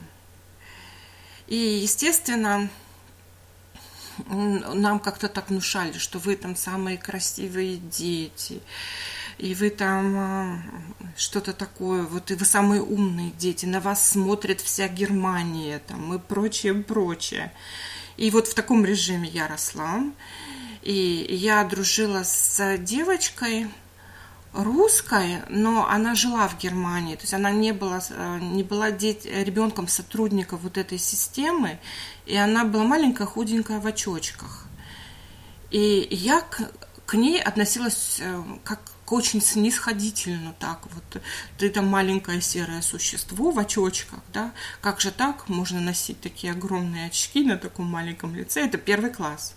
И, 1.48 1.56
естественно, 1.56 2.70
нам 4.28 5.00
как-то 5.00 5.30
так 5.30 5.50
внушали, 5.50 5.98
что 5.98 6.20
вы 6.20 6.36
там 6.36 6.56
самые 6.56 6.98
красивые 6.98 7.78
дети, 7.78 8.62
и 9.38 9.54
вы 9.54 9.70
там 9.70 10.18
а, 10.18 10.62
что-то 11.16 11.54
такое, 11.54 12.04
вот 12.04 12.32
и 12.32 12.36
вы 12.36 12.46
самые 12.46 12.82
умные 12.82 13.32
дети, 13.32 13.66
на 13.66 13.80
вас 13.80 14.10
смотрит 14.10 14.62
вся 14.62 14.88
Германия, 14.88 15.80
там, 15.88 16.14
и 16.14 16.20
прочее, 16.20 16.74
прочее. 16.74 17.52
И 18.18 18.32
вот 18.32 18.48
в 18.48 18.54
таком 18.54 18.84
режиме 18.84 19.30
я 19.30 19.48
росла, 19.48 20.04
и 20.82 21.28
я 21.30 21.64
дружила 21.64 22.24
с 22.24 22.78
девочкой, 22.80 23.68
русской, 24.54 25.44
но 25.50 25.88
она 25.88 26.16
жила 26.16 26.48
в 26.48 26.58
Германии, 26.58 27.16
то 27.16 27.22
есть 27.22 27.34
она 27.34 27.52
не 27.52 27.74
была, 27.74 28.02
не 28.40 28.64
была 28.64 28.90
ребенком 28.90 29.88
сотрудника 29.88 30.58
вот 30.58 30.78
этой 30.78 30.98
системы, 30.98 31.80
и 32.26 32.36
она 32.36 32.66
была 32.66 32.84
маленькая, 32.84 33.26
худенькая 33.28 33.80
в 33.80 33.86
очочках. 33.86 34.66
И 35.70 36.08
я 36.10 36.42
к, 36.42 36.72
к 37.06 37.14
ней 37.14 37.42
относилась 37.42 38.18
э, 38.20 38.44
как 38.64 38.80
очень 39.16 39.42
снисходительно 39.42 40.54
так 40.60 40.82
вот. 40.94 41.22
Ты 41.58 41.70
там 41.70 41.88
маленькое 41.88 42.42
серое 42.42 42.82
существо 42.82 43.52
в 43.52 43.60
очочках, 43.60 44.20
да? 44.34 44.54
Как 44.82 45.02
же 45.02 45.12
так 45.12 45.48
можно 45.50 45.80
носить 45.80 46.22
такие 46.22 46.54
огромные 46.54 47.08
очки 47.08 47.44
на 47.44 47.58
таком 47.58 47.86
маленьком 47.86 48.36
лице? 48.36 48.66
Это 48.66 48.78
первый 48.78 49.12
класс. 49.12 49.56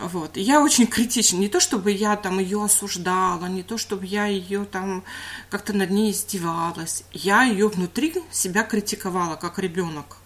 Вот. 0.00 0.38
я 0.38 0.62
очень 0.62 0.86
критична. 0.86 1.36
Не 1.36 1.48
то, 1.48 1.60
чтобы 1.60 1.92
я 1.92 2.16
там 2.16 2.38
ее 2.38 2.64
осуждала, 2.64 3.46
не 3.46 3.62
то, 3.62 3.76
чтобы 3.76 4.06
я 4.06 4.26
ее 4.26 4.64
там 4.64 5.04
как-то 5.50 5.74
над 5.74 5.90
ней 5.90 6.10
издевалась. 6.10 7.04
Я 7.12 7.42
ее 7.42 7.68
внутри 7.68 8.14
себя 8.30 8.62
критиковала, 8.62 9.36
как 9.36 9.58
ребенок. 9.58 10.16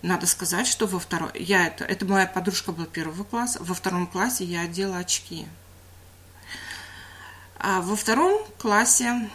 Надо 0.00 0.26
сказать, 0.26 0.66
что 0.66 0.86
во 0.86 0.98
втором... 0.98 1.30
Я 1.34 1.66
это, 1.66 1.84
это 1.84 2.06
моя 2.06 2.26
подружка 2.26 2.72
была 2.72 2.86
первого 2.86 3.22
класса. 3.22 3.58
Во 3.62 3.74
втором 3.74 4.06
классе 4.06 4.44
я 4.44 4.62
одела 4.62 4.96
очки. 4.96 5.46
А 7.64 7.80
во 7.80 7.94
втором 7.94 8.44
классе, 8.58 9.30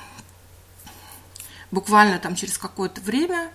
буквально 1.72 2.20
там 2.20 2.36
через 2.36 2.58
какое-то 2.58 3.00
время, 3.00 3.50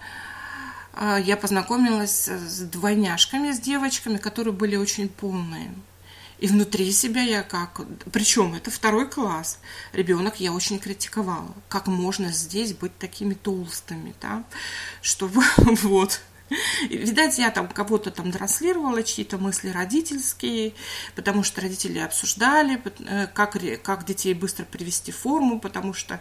а, 0.95 1.19
я 1.19 1.37
познакомилась 1.37 2.27
с 2.27 2.61
двойняшками, 2.61 3.53
с 3.53 3.61
девочками, 3.61 4.17
которые 4.17 4.55
были 4.55 4.77
очень 4.77 5.11
полные. 5.11 5.75
И 6.39 6.47
внутри 6.47 6.91
себя 6.91 7.21
я 7.21 7.43
как... 7.43 7.83
Причем 8.13 8.55
это 8.55 8.71
второй 8.71 9.07
класс. 9.11 9.59
Ребенок 9.93 10.41
я 10.41 10.55
очень 10.55 10.79
критиковала. 10.79 11.55
Как 11.69 11.87
можно 11.87 12.33
здесь 12.33 12.73
быть 12.73 12.97
такими 12.97 13.35
толстыми, 13.35 14.15
да? 14.23 14.43
Чтобы 15.03 15.43
вот 15.59 16.23
Видать, 16.88 17.38
я 17.38 17.50
там 17.50 17.68
кого-то 17.68 18.11
там 18.11 18.32
транслировала, 18.32 19.03
чьи-то 19.03 19.38
мысли 19.38 19.68
родительские, 19.68 20.74
потому 21.14 21.42
что 21.42 21.61
родители 21.61 21.98
обсуждали, 21.98 22.82
э, 23.07 23.26
как, 23.26 23.57
как 23.82 24.05
детей 24.05 24.34
быстро 24.34 24.64
привести 24.64 25.12
в 25.12 25.16
форму, 25.16 25.61
потому 25.61 25.94
что 25.94 26.20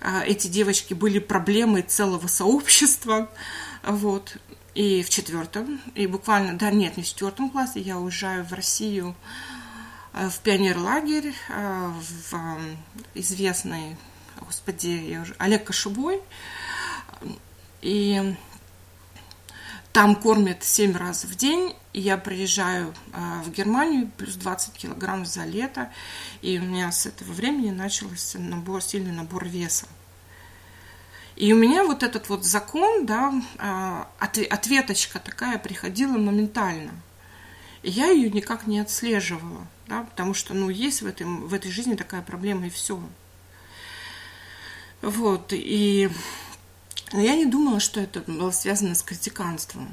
а, 0.00 0.22
эти 0.24 0.46
девочки 0.48 0.94
были 0.94 1.18
проблемой 1.18 1.82
целого 1.82 2.26
сообщества. 2.26 3.30
Вот. 3.82 4.36
И 4.74 5.02
в 5.02 5.08
четвертом, 5.08 5.80
и 5.94 6.06
буквально, 6.06 6.58
да 6.58 6.70
нет, 6.70 6.98
не 6.98 7.02
в 7.02 7.06
четвертом 7.06 7.48
классе, 7.48 7.80
я 7.80 7.98
уезжаю 7.98 8.44
в 8.44 8.52
Россию 8.52 9.14
э, 10.12 10.28
в 10.28 10.38
пионерлагерь, 10.40 11.34
э, 11.48 11.92
в 12.30 12.58
известный, 13.14 13.96
господи, 14.38 14.88
я 14.88 15.22
уже, 15.22 15.34
Олег 15.38 15.64
Кошубой. 15.64 16.20
И 17.80 18.36
там 19.96 20.14
кормят 20.14 20.62
7 20.62 20.94
раз 20.94 21.24
в 21.24 21.36
день, 21.36 21.74
и 21.94 22.02
я 22.02 22.18
приезжаю 22.18 22.92
э, 23.14 23.40
в 23.46 23.50
Германию, 23.50 24.10
плюс 24.18 24.34
20 24.34 24.74
килограмм 24.74 25.24
за 25.24 25.46
лето, 25.46 25.90
и 26.42 26.58
у 26.58 26.64
меня 26.64 26.92
с 26.92 27.06
этого 27.06 27.32
времени 27.32 27.70
начался 27.70 28.38
набор, 28.38 28.82
сильный 28.82 29.12
набор 29.12 29.48
веса. 29.48 29.86
И 31.34 31.50
у 31.50 31.56
меня 31.56 31.82
вот 31.82 32.02
этот 32.02 32.28
вот 32.28 32.44
закон, 32.44 33.06
да, 33.06 33.32
э, 33.58 34.44
ответочка 34.50 35.18
такая 35.18 35.56
приходила 35.56 36.18
моментально. 36.18 36.92
И 37.82 37.88
я 37.88 38.10
ее 38.10 38.30
никак 38.30 38.66
не 38.66 38.80
отслеживала, 38.80 39.66
да, 39.86 40.02
потому 40.02 40.34
что, 40.34 40.52
ну, 40.52 40.68
есть 40.68 41.00
в, 41.00 41.06
этом, 41.06 41.46
в 41.46 41.54
этой 41.54 41.70
жизни 41.70 41.94
такая 41.94 42.20
проблема, 42.20 42.66
и 42.66 42.70
все. 42.70 43.00
Вот, 45.00 45.54
и 45.54 46.10
но 47.12 47.20
я 47.20 47.36
не 47.36 47.46
думала, 47.46 47.80
что 47.80 48.00
это 48.00 48.20
было 48.20 48.50
связано 48.50 48.94
с 48.94 49.02
критиканством. 49.02 49.88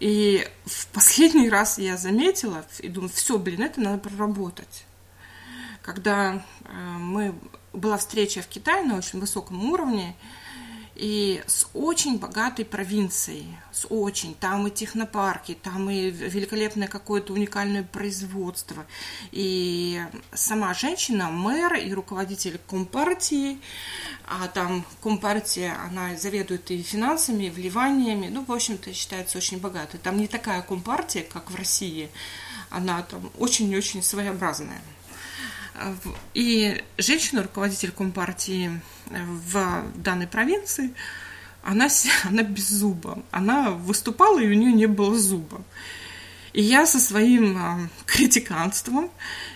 И 0.00 0.46
в 0.64 0.86
последний 0.88 1.48
раз 1.48 1.78
я 1.78 1.96
заметила 1.96 2.64
и 2.80 2.88
думаю, 2.88 3.10
все, 3.10 3.38
блин, 3.38 3.62
это 3.62 3.80
надо 3.80 3.98
проработать. 3.98 4.84
Когда 5.82 6.44
э, 6.64 6.72
мы 6.98 7.34
была 7.72 7.96
встреча 7.96 8.42
в 8.42 8.48
Китае 8.48 8.84
на 8.84 8.96
очень 8.96 9.20
высоком 9.20 9.64
уровне, 9.70 10.16
и 10.94 11.42
с 11.46 11.66
очень 11.74 12.18
богатой 12.18 12.64
провинцией, 12.64 13.56
с 13.72 13.86
очень, 13.90 14.34
там 14.34 14.66
и 14.66 14.70
технопарки, 14.70 15.56
там 15.60 15.90
и 15.90 16.10
великолепное 16.10 16.88
какое-то 16.88 17.32
уникальное 17.32 17.82
производство, 17.82 18.86
и 19.32 20.00
сама 20.32 20.72
женщина, 20.74 21.30
мэр 21.30 21.74
и 21.74 21.92
руководитель 21.92 22.60
компартии, 22.68 23.58
а 24.26 24.48
там 24.48 24.84
компартия, 25.02 25.76
она 25.84 26.16
заведует 26.16 26.70
и 26.70 26.82
финансами, 26.82 27.44
и 27.44 27.50
вливаниями, 27.50 28.28
ну, 28.28 28.44
в 28.44 28.52
общем-то, 28.52 28.92
считается 28.92 29.38
очень 29.38 29.58
богатой. 29.58 30.00
Там 30.00 30.16
не 30.16 30.28
такая 30.28 30.62
компартия, 30.62 31.24
как 31.24 31.50
в 31.50 31.56
России, 31.56 32.08
она 32.70 33.02
там 33.02 33.30
очень-очень 33.38 34.02
своеобразная. 34.02 34.80
И 36.34 36.82
женщина, 36.98 37.42
руководитель 37.42 37.90
Компартии 37.90 38.80
в 39.06 39.84
данной 39.96 40.26
провинции, 40.26 40.94
она, 41.62 41.88
она 42.24 42.42
без 42.42 42.68
зуба. 42.68 43.22
Она 43.30 43.70
выступала, 43.70 44.38
и 44.38 44.48
у 44.48 44.54
нее 44.54 44.72
не 44.72 44.86
было 44.86 45.18
зуба. 45.18 45.62
И 46.52 46.62
я 46.62 46.86
со 46.86 47.00
своим 47.00 47.56
а, 47.58 47.80
критиканством, 48.06 49.10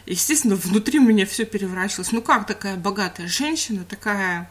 естественно, 0.05 0.57
внутри 0.57 0.99
меня 0.99 1.27
все 1.27 1.45
переворачивалось. 1.45 2.11
Ну 2.11 2.21
как 2.21 2.45
такая 2.47 2.77
богатая 2.77 3.29
женщина, 3.29 3.85
такая 3.85 4.51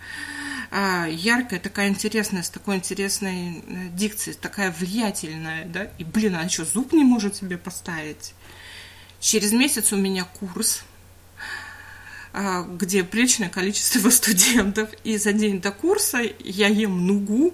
а, 0.71 1.07
яркая, 1.07 1.59
такая 1.59 1.89
интересная, 1.89 2.43
с 2.43 2.49
такой 2.49 2.77
интересной 2.77 3.63
э, 3.67 3.87
дикцией, 3.89 4.37
такая 4.39 4.71
влиятельная, 4.71 5.65
да? 5.65 5.91
И, 5.97 6.05
блин, 6.05 6.35
она 6.35 6.47
что, 6.47 6.63
зуб 6.63 6.93
не 6.93 7.03
может 7.03 7.35
себе 7.35 7.57
поставить? 7.57 8.33
Через 9.19 9.51
месяц 9.51 9.91
у 9.91 9.97
меня 9.97 10.23
курс 10.23 10.83
а, 10.83 10.96
где 12.33 13.03
приличное 13.03 13.49
количество 13.49 14.09
студентов. 14.11 14.89
И 15.03 15.17
за 15.17 15.33
день 15.33 15.61
до 15.61 15.71
курса 15.71 16.19
я 16.39 16.67
ем 16.67 17.05
нугу, 17.07 17.53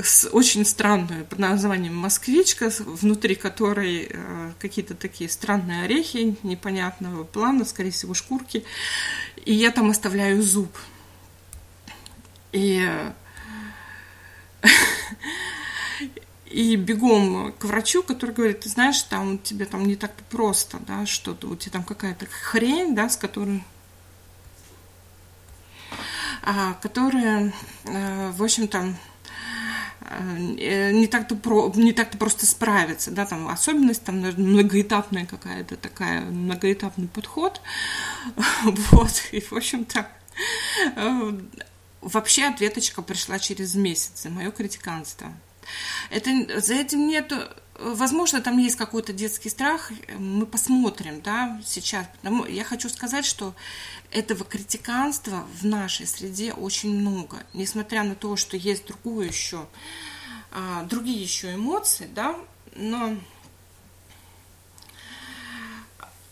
с 0.00 0.28
очень 0.30 0.64
странную 0.64 1.24
под 1.24 1.38
названием 1.38 1.94
«Москвичка», 1.94 2.70
внутри 2.78 3.34
которой 3.34 4.08
э, 4.10 4.52
какие-то 4.58 4.94
такие 4.94 5.28
странные 5.28 5.84
орехи 5.84 6.36
непонятного 6.42 7.24
плана, 7.24 7.64
скорее 7.64 7.90
всего, 7.90 8.14
шкурки. 8.14 8.64
И 9.44 9.52
я 9.52 9.70
там 9.70 9.90
оставляю 9.90 10.42
зуб. 10.42 10.74
И, 12.52 12.88
и 16.52 16.76
бегом 16.76 17.52
к 17.58 17.64
врачу, 17.64 18.02
который 18.02 18.34
говорит, 18.34 18.60
ты 18.60 18.68
знаешь, 18.68 19.02
там 19.02 19.38
тебе 19.38 19.64
там 19.64 19.84
не 19.84 19.96
так 19.96 20.12
просто, 20.30 20.78
да, 20.86 21.06
что-то, 21.06 21.48
у 21.48 21.56
тебя 21.56 21.72
там 21.72 21.84
какая-то 21.84 22.26
хрень, 22.26 22.94
да, 22.94 23.08
с 23.08 23.16
которой 23.16 23.62
а, 26.44 26.74
которая, 26.74 27.52
э, 27.84 28.32
в 28.32 28.42
общем-то, 28.42 28.94
э, 30.00 30.92
не 30.92 31.06
так-то 31.06 31.36
про, 31.36 31.72
не 31.76 31.92
так-то 31.92 32.18
просто 32.18 32.46
справиться, 32.46 33.12
да, 33.12 33.26
там 33.26 33.48
особенность 33.48 34.02
там 34.02 34.16
многоэтапная 34.18 35.24
какая-то 35.24 35.76
такая 35.76 36.22
многоэтапный 36.22 37.08
подход, 37.08 37.60
вот 38.64 39.22
и 39.30 39.40
в 39.40 39.52
общем-то 39.52 40.08
э, 40.96 41.40
вообще 42.00 42.44
ответочка 42.46 43.02
пришла 43.02 43.38
через 43.38 43.74
месяц 43.74 44.24
мое 44.24 44.50
критиканство. 44.50 45.32
Это, 46.10 46.60
за 46.60 46.74
этим 46.74 47.06
нет, 47.06 47.32
возможно, 47.78 48.40
там 48.40 48.58
есть 48.58 48.76
какой-то 48.76 49.12
детский 49.12 49.48
страх, 49.48 49.92
мы 50.18 50.46
посмотрим, 50.46 51.20
да, 51.22 51.60
сейчас. 51.64 52.06
Я 52.48 52.64
хочу 52.64 52.88
сказать, 52.88 53.24
что 53.24 53.54
этого 54.10 54.44
критиканства 54.44 55.46
в 55.60 55.64
нашей 55.64 56.06
среде 56.06 56.52
очень 56.52 56.98
много, 56.98 57.38
несмотря 57.54 58.02
на 58.02 58.14
то, 58.14 58.36
что 58.36 58.56
есть 58.56 58.86
другое 58.86 59.28
еще, 59.28 59.66
а, 60.50 60.84
другие 60.84 61.22
еще 61.22 61.54
эмоции, 61.54 62.08
да, 62.14 62.36
но 62.76 63.16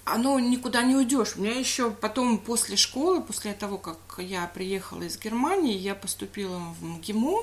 оно 0.04 0.38
никуда 0.38 0.82
не 0.82 0.96
уйдешь. 0.96 1.36
У 1.36 1.40
меня 1.40 1.58
еще 1.58 1.90
потом 1.90 2.38
после 2.38 2.76
школы, 2.76 3.22
после 3.22 3.54
того, 3.54 3.78
как 3.78 3.98
я 4.18 4.46
приехала 4.46 5.02
из 5.02 5.18
Германии, 5.18 5.76
я 5.76 5.94
поступила 5.94 6.58
в 6.58 6.84
МГИМО, 6.84 7.38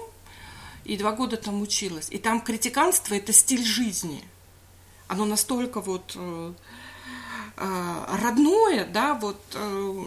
и 0.88 0.98
два 0.98 1.12
года 1.12 1.36
там 1.36 1.62
училась. 1.62 2.08
И 2.10 2.18
там 2.18 2.40
критиканство– 2.40 3.14
это 3.16 3.34
стиль 3.34 3.64
жизни. 3.64 4.24
Оно 5.10 5.26
настолько 5.26 5.82
вот 5.82 6.14
э, 6.16 6.54
э, 7.58 8.06
родное, 8.22 8.86
да, 8.86 9.14
вот 9.16 9.42
э, 9.54 10.04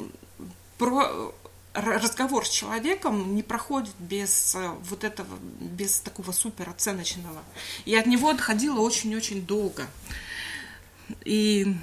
про 0.78 1.32
разговор 1.74 2.46
с 2.46 2.50
человеком 2.50 3.36
не 3.36 3.42
проходит 3.42 3.94
без 3.98 4.56
вот 4.88 5.04
этого, 5.04 5.38
без 5.60 6.00
такого 6.00 6.32
супер 6.32 6.70
оценочного. 6.70 7.42
И 7.84 7.94
от 7.94 8.06
него 8.06 8.30
отходила 8.30 8.80
очень-очень 8.80 9.42
долго. 9.42 9.86
И 11.24 11.76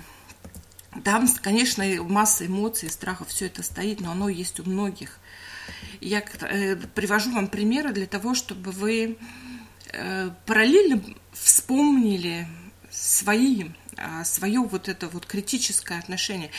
там, 1.04 1.28
конечно, 1.42 1.86
масса 2.04 2.48
эмоций, 2.48 2.90
страхов, 2.90 3.30
все 3.30 3.46
это 3.46 3.62
стоит, 3.62 4.02
но 4.02 4.12
оно 4.12 4.28
есть 4.28 4.60
у 4.60 4.64
многих. 4.64 5.20
Я 6.02 6.24
э, 6.42 6.76
привожу 6.76 7.32
вам 7.32 7.48
примеры 7.48 7.92
для 7.92 8.06
того, 8.06 8.36
чтобы 8.36 8.72
вы 8.72 9.18
э, 9.92 10.30
параллельно 10.46 11.02
вспомнили 11.34 12.48
свои, 12.92 13.70
а, 13.98 14.24
свое 14.24 14.60
вот 14.62 14.90
это 14.90 15.08
вот 15.08 15.26
критическое 15.26 16.00
отношение. 16.00 16.52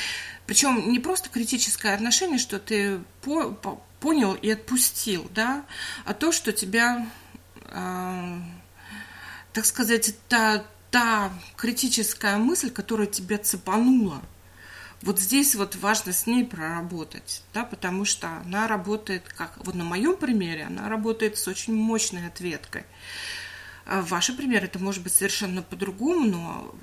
Причем 0.46 0.90
не 0.90 0.98
просто 0.98 1.28
критическое 1.28 1.94
отношение, 1.94 2.38
что 2.38 2.58
ты 2.58 3.00
по, 3.22 3.50
по, 3.50 3.82
понял 4.00 4.34
и 4.34 4.50
отпустил, 4.50 5.28
да, 5.34 5.64
а 6.04 6.14
то, 6.14 6.32
что 6.32 6.52
тебя, 6.52 7.06
э, 7.64 8.38
так 9.52 9.64
сказать, 9.64 10.14
та, 10.28 10.64
та 10.90 11.32
критическая 11.56 12.36
мысль, 12.38 12.70
которая 12.70 13.06
тебя 13.06 13.38
цепанула– 13.38 14.22
вот 15.02 15.20
здесь 15.20 15.54
вот 15.54 15.76
важно 15.76 16.12
с 16.12 16.26
ней 16.26 16.44
проработать, 16.44 17.42
да, 17.54 17.64
потому 17.64 18.04
что 18.04 18.28
она 18.28 18.66
работает, 18.66 19.22
как 19.28 19.56
вот 19.64 19.74
на 19.74 19.84
моем 19.84 20.16
примере, 20.16 20.64
она 20.64 20.88
работает 20.88 21.38
с 21.38 21.46
очень 21.46 21.74
мощной 21.74 22.26
ответкой. 22.26 22.84
А 23.86 24.02
в 24.02 24.08
вашем 24.08 24.36
примере 24.36 24.66
это 24.66 24.78
может 24.78 25.02
быть 25.02 25.14
совершенно 25.14 25.62
по-другому, 25.62 26.26
но 26.26 26.74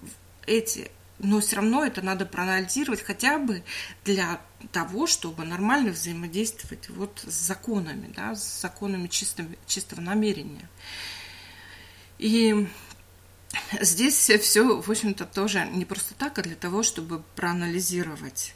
эти, 0.47 0.91
но 1.19 1.39
все 1.41 1.57
равно 1.57 1.85
это 1.85 2.01
надо 2.01 2.25
проанализировать 2.25 3.01
хотя 3.01 3.37
бы 3.37 3.63
для 4.05 4.41
того, 4.71 5.07
чтобы 5.07 5.43
нормально 5.43 5.91
взаимодействовать 5.91 6.89
вот 6.89 7.21
с 7.27 7.33
законами, 7.33 8.11
да, 8.15 8.35
с 8.35 8.61
законами 8.61 9.07
чистого, 9.07 9.49
чистого 9.67 10.01
намерения. 10.01 10.69
И 12.17 12.67
здесь 13.81 14.15
все, 14.15 14.81
в 14.81 14.89
общем-то, 14.89 15.25
тоже 15.25 15.67
не 15.71 15.85
просто 15.85 16.13
так, 16.13 16.39
а 16.39 16.41
для 16.41 16.55
того, 16.55 16.83
чтобы 16.83 17.23
проанализировать. 17.35 18.55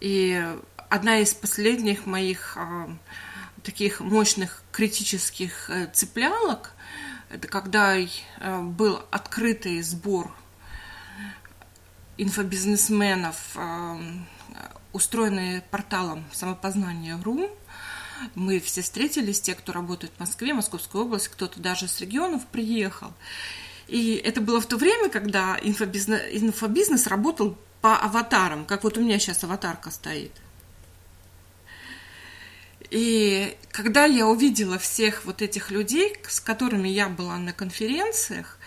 И 0.00 0.42
одна 0.88 1.18
из 1.18 1.34
последних 1.34 2.06
моих 2.06 2.56
а, 2.56 2.90
таких 3.62 4.00
мощных 4.00 4.62
критических 4.72 5.70
э, 5.70 5.86
цеплялок, 5.92 6.72
это 7.28 7.46
когда 7.48 7.96
а, 8.38 8.60
был 8.62 9.00
открытый 9.10 9.82
сбор 9.82 10.32
инфобизнесменов, 12.18 13.36
а, 13.56 14.00
устроенный 14.92 15.62
порталом 15.62 16.24
самопознания.ру, 16.32 17.50
мы 18.34 18.60
все 18.60 18.82
встретились, 18.82 19.40
те, 19.40 19.54
кто 19.54 19.72
работает 19.72 20.12
в 20.16 20.20
Москве, 20.20 20.52
Московской 20.52 21.02
области, 21.02 21.28
кто-то 21.28 21.60
даже 21.60 21.88
с 21.88 22.00
регионов 22.00 22.46
приехал. 22.46 23.12
И 23.90 24.14
это 24.24 24.40
было 24.40 24.60
в 24.60 24.66
то 24.66 24.76
время, 24.76 25.08
когда 25.08 25.58
инфобизнес, 25.60 26.20
инфобизнес 26.30 27.08
работал 27.08 27.58
по 27.80 27.96
аватарам, 27.96 28.64
как 28.64 28.84
вот 28.84 28.96
у 28.96 29.00
меня 29.00 29.18
сейчас 29.18 29.42
аватарка 29.42 29.90
стоит. 29.90 30.30
И 32.88 33.56
когда 33.72 34.04
я 34.04 34.28
увидела 34.28 34.78
всех 34.78 35.24
вот 35.24 35.42
этих 35.42 35.72
людей, 35.72 36.14
с 36.28 36.38
которыми 36.38 36.88
я 36.88 37.08
была 37.08 37.36
на 37.38 37.52
конференциях, 37.52 38.58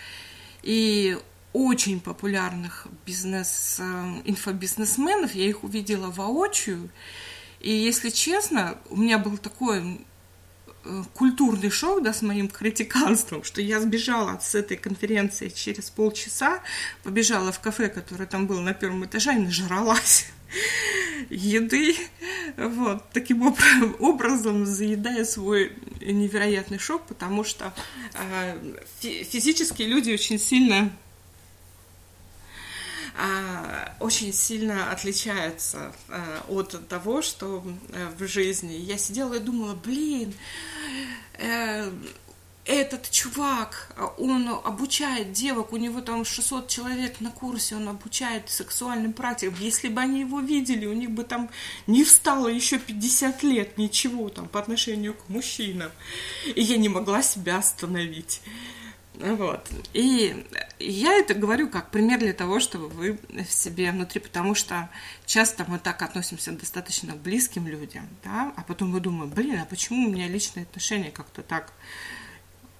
и 0.61 1.17
очень 1.53 2.01
популярных 2.01 2.87
бизнес, 3.05 3.77
э, 3.79 3.83
инфобизнесменов, 4.25 5.35
я 5.35 5.45
их 5.45 5.63
увидела 5.63 6.11
воочию. 6.11 6.89
И 7.61 7.71
если 7.71 8.09
честно, 8.09 8.77
у 8.89 8.97
меня 8.97 9.19
был 9.19 9.37
такой 9.37 10.05
культурный 11.13 11.69
шок 11.69 12.03
да, 12.03 12.13
с 12.13 12.21
моим 12.21 12.47
критиканством, 12.47 13.43
что 13.43 13.61
я 13.61 13.79
сбежала 13.79 14.39
с 14.39 14.55
этой 14.55 14.77
конференции 14.77 15.49
через 15.49 15.89
полчаса, 15.89 16.61
побежала 17.03 17.51
в 17.51 17.59
кафе, 17.59 17.89
которое 17.89 18.25
там 18.25 18.47
было 18.47 18.59
на 18.59 18.73
первом 18.73 19.05
этаже, 19.05 19.33
и 19.33 19.37
нажралась 19.37 20.27
еды, 21.29 21.95
вот, 22.57 23.09
таким 23.11 23.43
образом 23.99 24.65
заедая 24.65 25.25
свой 25.25 25.73
невероятный 26.01 26.79
шок, 26.79 27.05
потому 27.07 27.43
что 27.43 27.73
э, 28.13 28.75
физически 28.99 29.83
люди 29.83 30.11
очень 30.11 30.39
сильно 30.39 30.91
очень 33.99 34.33
сильно 34.33 34.91
отличается 34.91 35.93
а, 36.09 36.43
от 36.49 36.87
того, 36.87 37.21
что 37.21 37.63
э, 37.89 38.09
в 38.17 38.27
жизни. 38.27 38.73
Я 38.73 38.97
сидела 38.97 39.35
и 39.35 39.39
думала, 39.39 39.75
блин, 39.75 40.33
э, 41.37 41.91
этот 42.65 43.09
чувак, 43.11 43.93
он 44.17 44.47
обучает 44.47 45.33
девок, 45.33 45.73
у 45.73 45.77
него 45.77 45.99
там 46.01 46.23
600 46.23 46.67
человек 46.69 47.19
на 47.19 47.29
курсе, 47.29 47.75
он 47.75 47.89
обучает 47.89 48.49
сексуальным 48.49 49.11
практикам. 49.11 49.55
Если 49.59 49.89
бы 49.89 49.99
они 49.99 50.21
его 50.21 50.39
видели, 50.39 50.85
у 50.85 50.93
них 50.93 51.11
бы 51.11 51.23
там 51.23 51.49
не 51.87 52.05
встало 52.05 52.47
еще 52.47 52.79
50 52.79 53.43
лет 53.43 53.77
ничего 53.77 54.29
там 54.29 54.47
по 54.47 54.59
отношению 54.59 55.13
к 55.13 55.27
мужчинам. 55.27 55.91
И 56.55 56.61
я 56.61 56.77
не 56.77 56.87
могла 56.87 57.21
себя 57.21 57.57
остановить. 57.57 58.41
Вот. 59.19 59.69
И 59.93 60.45
я 60.79 61.13
это 61.13 61.33
говорю 61.33 61.69
как 61.69 61.91
пример 61.91 62.19
для 62.19 62.33
того, 62.33 62.59
чтобы 62.59 62.89
вы 62.89 63.19
в 63.29 63.51
себе 63.51 63.91
внутри, 63.91 64.19
потому 64.19 64.55
что 64.55 64.89
часто 65.25 65.65
мы 65.67 65.77
так 65.79 66.01
относимся 66.01 66.51
к 66.51 66.57
достаточно 66.57 67.13
близким 67.15 67.67
людям, 67.67 68.07
да, 68.23 68.51
а 68.55 68.63
потом 68.63 68.89
мы 68.89 68.99
думаем, 68.99 69.29
блин, 69.29 69.59
а 69.59 69.65
почему 69.65 70.07
у 70.07 70.11
меня 70.11 70.27
личные 70.27 70.63
отношения 70.63 71.11
как-то 71.11 71.43
так... 71.43 71.73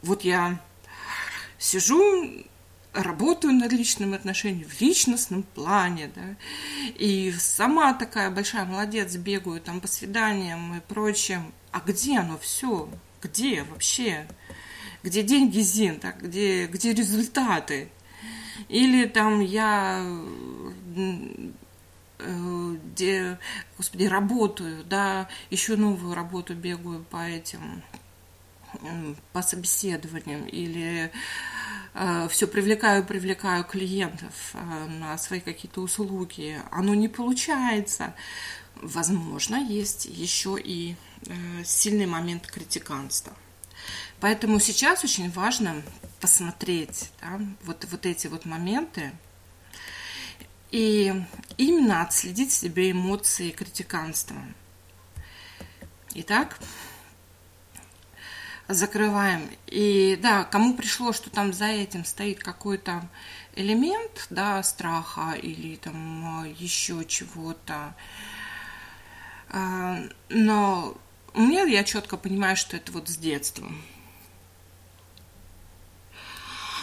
Вот 0.02 0.24
я 0.24 0.60
сижу, 1.58 2.44
работаю 2.94 3.54
над 3.54 3.72
личным 3.72 4.14
отношением 4.14 4.68
в 4.68 4.82
личностном 4.82 5.44
плане, 5.44 6.12
да, 6.14 6.36
и 6.98 7.34
сама 7.38 7.94
такая 7.94 8.30
большая 8.30 8.66
молодец, 8.66 9.16
бегаю 9.16 9.62
там 9.62 9.80
по 9.80 9.88
свиданиям 9.88 10.78
и 10.78 10.82
прочим. 10.82 11.54
А 11.72 11.80
где 11.80 12.20
оно 12.20 12.38
все? 12.38 12.90
Где 13.22 13.64
вообще? 13.64 14.28
Где 15.04 15.22
деньги 15.24 15.60
ЗИН, 15.60 16.00
так, 16.00 16.22
где, 16.22 16.68
где 16.68 16.94
результаты. 16.94 17.90
Или 18.70 19.06
там 19.06 19.42
я 19.42 20.02
э, 20.96 22.76
где, 22.94 23.40
господи, 23.78 24.06
работаю, 24.06 24.84
да, 24.84 25.28
еще 25.50 25.76
новую 25.76 26.14
работу 26.16 26.54
бегаю 26.56 27.04
по 27.04 27.18
этим, 27.28 27.84
по 29.32 29.42
собеседованиям, 29.42 30.46
или 30.46 31.12
э, 31.94 32.28
все 32.30 32.48
привлекаю, 32.48 33.04
привлекаю 33.04 33.64
клиентов 33.64 34.52
э, 34.54 34.88
на 34.88 35.18
свои 35.18 35.40
какие-то 35.40 35.82
услуги, 35.82 36.60
оно 36.72 36.94
не 36.94 37.08
получается. 37.08 38.14
Возможно, 38.76 39.56
есть 39.56 40.06
еще 40.06 40.58
и 40.60 40.96
э, 41.28 41.64
сильный 41.64 42.06
момент 42.08 42.48
критиканства. 42.48 43.34
Поэтому 44.20 44.60
сейчас 44.60 45.04
очень 45.04 45.30
важно 45.32 45.82
посмотреть 46.20 47.12
да, 47.22 47.40
вот, 47.64 47.86
вот 47.92 48.06
эти 48.06 48.28
вот 48.28 48.46
моменты 48.46 49.12
и 50.72 51.14
именно 51.58 52.02
отследить 52.02 52.52
себе 52.52 52.92
эмоции 52.92 53.52
критиканства. 53.52 54.38
Итак, 56.16 56.58
закрываем. 58.68 59.50
И 59.68 60.18
да, 60.22 60.44
кому 60.46 60.76
пришло, 60.76 61.14
что 61.14 61.30
там 61.30 61.54
за 61.54 61.66
этим 61.66 62.06
стоит 62.06 62.40
какой-то 62.40 63.08
элемент, 63.56 64.28
да, 64.30 64.64
страха 64.64 65.34
или 65.34 65.76
там 65.76 66.46
еще 66.58 67.06
чего-то. 67.06 67.96
А, 69.50 70.00
мне 71.34 71.64
я 71.72 71.84
четко 71.84 72.18
понимаю, 72.18 72.56
что 72.56 72.78
это 72.78 72.92
вот 72.92 73.10
с 73.10 73.18
детства. 73.18 73.68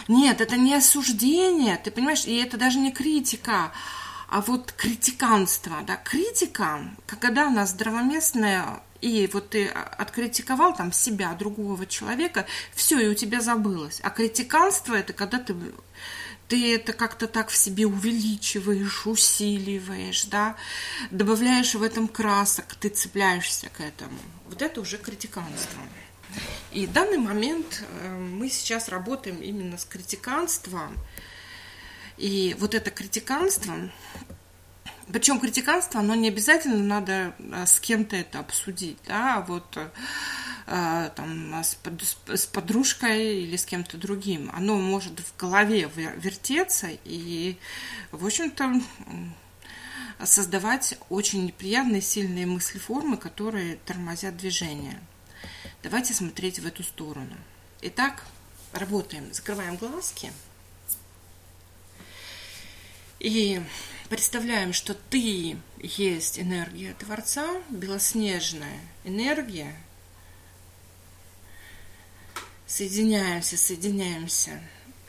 Нет, 0.07 0.41
это 0.41 0.57
не 0.57 0.75
осуждение, 0.75 1.77
ты 1.77 1.91
понимаешь, 1.91 2.25
и 2.25 2.35
это 2.35 2.57
даже 2.57 2.79
не 2.79 2.91
критика, 2.91 3.71
а 4.27 4.41
вот 4.41 4.71
критиканство, 4.71 5.77
да, 5.85 5.97
критика, 5.97 6.81
когда 7.05 7.47
она 7.47 7.65
здравоместная, 7.65 8.81
и 9.01 9.29
вот 9.31 9.49
ты 9.49 9.67
откритиковал 9.67 10.75
там 10.75 10.91
себя, 10.91 11.33
другого 11.33 11.85
человека, 11.85 12.45
все, 12.73 12.99
и 12.99 13.07
у 13.07 13.13
тебя 13.13 13.41
забылось. 13.41 13.99
А 14.03 14.09
критиканство 14.09 14.95
это 14.95 15.13
когда 15.13 15.37
ты, 15.37 15.55
ты 16.51 16.75
это 16.75 16.91
как-то 16.91 17.27
так 17.27 17.47
в 17.47 17.55
себе 17.55 17.85
увеличиваешь, 17.85 19.07
усиливаешь, 19.07 20.25
да, 20.25 20.57
добавляешь 21.09 21.75
в 21.75 21.81
этом 21.81 22.09
красок, 22.09 22.75
ты 22.75 22.89
цепляешься 22.89 23.69
к 23.69 23.79
этому. 23.79 24.19
Вот 24.49 24.61
это 24.61 24.81
уже 24.81 24.97
критиканство. 24.97 25.79
И 26.73 26.87
в 26.87 26.91
данный 26.91 27.19
момент 27.19 27.85
э, 27.87 28.09
мы 28.17 28.49
сейчас 28.49 28.89
работаем 28.89 29.37
именно 29.41 29.77
с 29.77 29.85
критиканством. 29.85 30.97
И 32.17 32.53
вот 32.59 32.75
это 32.75 32.91
критиканство, 32.91 33.89
причем 35.09 35.39
критиканство, 35.39 36.01
оно 36.01 36.15
не 36.15 36.27
обязательно 36.27 36.83
надо 36.83 37.33
э, 37.39 37.65
с 37.65 37.79
кем-то 37.79 38.17
это 38.17 38.39
обсудить, 38.39 38.97
да, 39.07 39.37
а 39.37 39.41
вот 39.41 39.77
э, 39.77 39.89
там, 40.65 41.63
с, 41.63 41.77
с 42.27 42.45
подружкой 42.45 43.43
или 43.43 43.55
с 43.55 43.65
кем-то 43.65 43.97
другим. 43.97 44.49
Оно 44.53 44.77
может 44.77 45.19
в 45.19 45.37
голове 45.37 45.89
вертеться 45.95 46.89
и, 47.03 47.57
в 48.11 48.25
общем-то, 48.25 48.81
создавать 50.23 50.97
очень 51.09 51.45
неприятные, 51.45 52.01
сильные 52.01 52.45
мыслеформы, 52.45 53.17
которые 53.17 53.77
тормозят 53.85 54.37
движение. 54.37 55.01
Давайте 55.83 56.13
смотреть 56.13 56.59
в 56.59 56.67
эту 56.67 56.83
сторону. 56.83 57.35
Итак, 57.81 58.25
работаем. 58.73 59.33
Закрываем 59.33 59.77
глазки. 59.77 60.31
И 63.19 63.61
представляем, 64.09 64.73
что 64.73 64.93
ты 64.93 65.57
есть 65.79 66.39
энергия 66.39 66.93
Творца, 66.93 67.47
белоснежная 67.69 68.79
энергия. 69.03 69.75
Соединяемся, 72.71 73.57
соединяемся. 73.57 74.61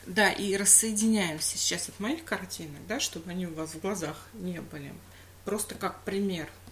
Да, 0.06 0.32
и 0.32 0.56
рассоединяемся 0.56 1.56
сейчас 1.56 1.88
от 1.88 2.00
моих 2.00 2.24
картинок, 2.24 2.84
да, 2.88 2.98
чтобы 2.98 3.30
они 3.30 3.46
у 3.46 3.54
вас 3.54 3.74
в 3.74 3.80
глазах 3.80 4.16
не 4.34 4.60
были. 4.60 4.92
Просто 5.44 5.76
как 5.76 6.02
пример– 6.02 6.48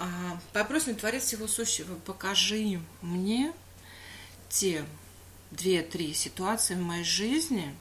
а, 0.00 0.40
Попросим 0.54 0.96
Творец 0.96 1.24
Всего 1.24 1.46
Сущего, 1.46 1.94
покажи 1.94 2.80
мне 3.02 3.52
те 4.48 4.86
две-три 5.50 6.14
ситуации 6.14 6.74
в 6.74 6.80
моей 6.80 7.04
жизни, 7.04 7.76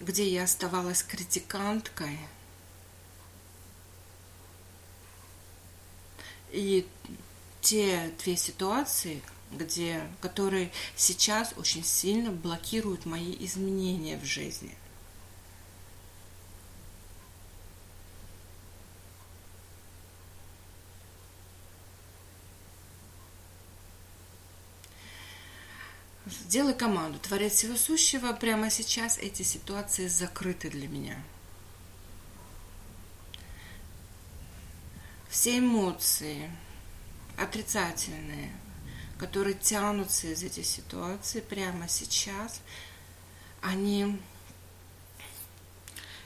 где 0.00 0.28
я 0.28 0.42
оставалась 0.42 1.04
критиканткой, 1.04 2.18
и 6.50 6.84
те 7.60 8.12
две 8.24 8.36
ситуации, 8.36 9.22
где, 9.52 10.00
которые 10.20 10.70
сейчас 10.96 11.54
очень 11.56 11.84
сильно 11.84 12.30
блокируют 12.30 13.06
мои 13.06 13.36
изменения 13.40 14.16
в 14.18 14.24
жизни– 14.24 14.74
Сделай 26.26 26.74
команду. 26.74 27.18
Творец 27.18 27.52
всего 27.52 27.76
сущего. 27.76 28.32
Прямо 28.32 28.70
сейчас 28.70 29.18
эти 29.18 29.42
ситуации 29.42 30.08
закрыты 30.08 30.70
для 30.70 30.88
меня. 30.88 31.22
Все 35.28 35.58
эмоции 35.58 36.50
отрицательные, 37.36 38.52
которые 39.18 39.54
тянутся 39.54 40.28
из 40.28 40.42
этих 40.42 40.66
ситуаций 40.66 41.42
прямо 41.42 41.88
сейчас, 41.88 42.60
они 43.62 44.18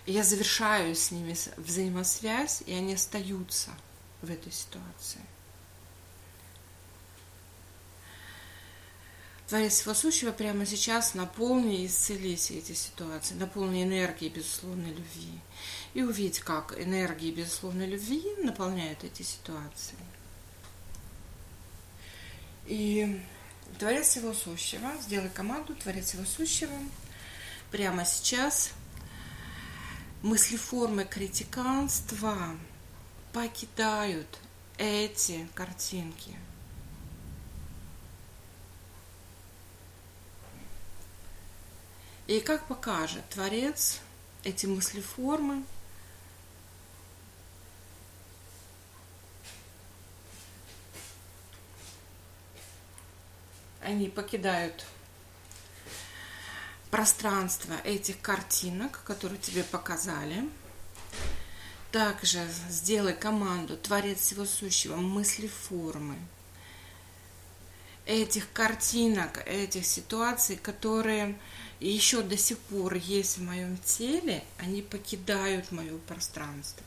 я 0.06 0.24
завершаю 0.24 0.94
с 0.94 1.10
ними 1.10 1.36
взаимосвязь, 1.56 2.62
и 2.66 2.72
они 2.72 2.94
остаются 2.94 3.70
в 4.22 4.30
этой 4.30 4.52
ситуации. 4.52 5.20
Творец 9.46 9.74
всего 9.74 9.94
сущего 9.94 10.30
прямо 10.30 10.64
сейчас 10.64 11.14
наполни 11.14 11.82
и 11.82 11.86
исцели 11.86 12.36
все 12.36 12.58
эти 12.58 12.72
ситуации, 12.72 13.34
наполни 13.34 13.82
энергией 13.82 14.32
безусловной 14.32 14.90
любви. 14.90 15.40
И 15.92 16.02
увидеть, 16.02 16.38
как 16.38 16.78
энергии 16.80 17.32
безусловной 17.32 17.86
любви 17.86 18.22
наполняют 18.38 19.02
эти 19.02 19.22
ситуации. 19.22 19.98
И 22.70 23.20
Творец 23.80 24.06
всего 24.06 24.32
сущего, 24.32 24.92
сделай 25.00 25.28
команду 25.28 25.74
Творец 25.74 26.06
всего 26.06 26.24
сущего. 26.24 26.72
Прямо 27.72 28.04
сейчас. 28.04 28.70
Мыслеформы 30.22 31.04
критиканства 31.04 32.56
покидают 33.32 34.38
эти 34.78 35.48
картинки. 35.56 36.36
И 42.28 42.38
как 42.38 42.68
покажет 42.68 43.28
Творец 43.30 43.98
эти 44.44 44.66
мыслеформы, 44.66 45.64
они 53.90 54.08
покидают 54.08 54.84
пространство 56.90 57.74
этих 57.84 58.20
картинок, 58.20 59.02
которые 59.04 59.38
тебе 59.38 59.62
показали. 59.62 60.48
Также 61.92 62.46
сделай 62.68 63.14
команду 63.14 63.76
Творец 63.76 64.18
всего 64.20 64.44
сущего, 64.44 64.96
мысли 64.96 65.48
формы 65.48 66.16
этих 68.10 68.52
картинок, 68.52 69.46
этих 69.46 69.86
ситуаций, 69.86 70.56
которые 70.56 71.38
еще 71.78 72.22
до 72.22 72.36
сих 72.36 72.58
пор 72.58 72.94
есть 72.94 73.38
в 73.38 73.42
моем 73.42 73.78
теле, 73.78 74.42
они 74.58 74.82
покидают 74.82 75.70
мое 75.70 75.96
пространство. 75.98 76.84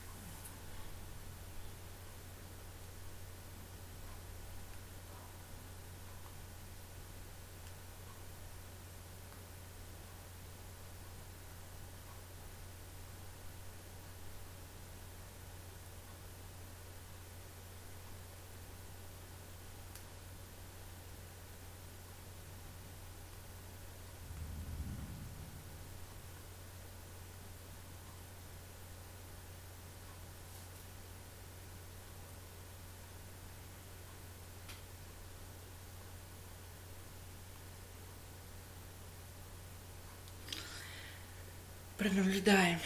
Пронаблюдаем. 42.04 42.80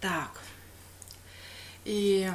Так. 0.00 0.42
И 1.84 2.30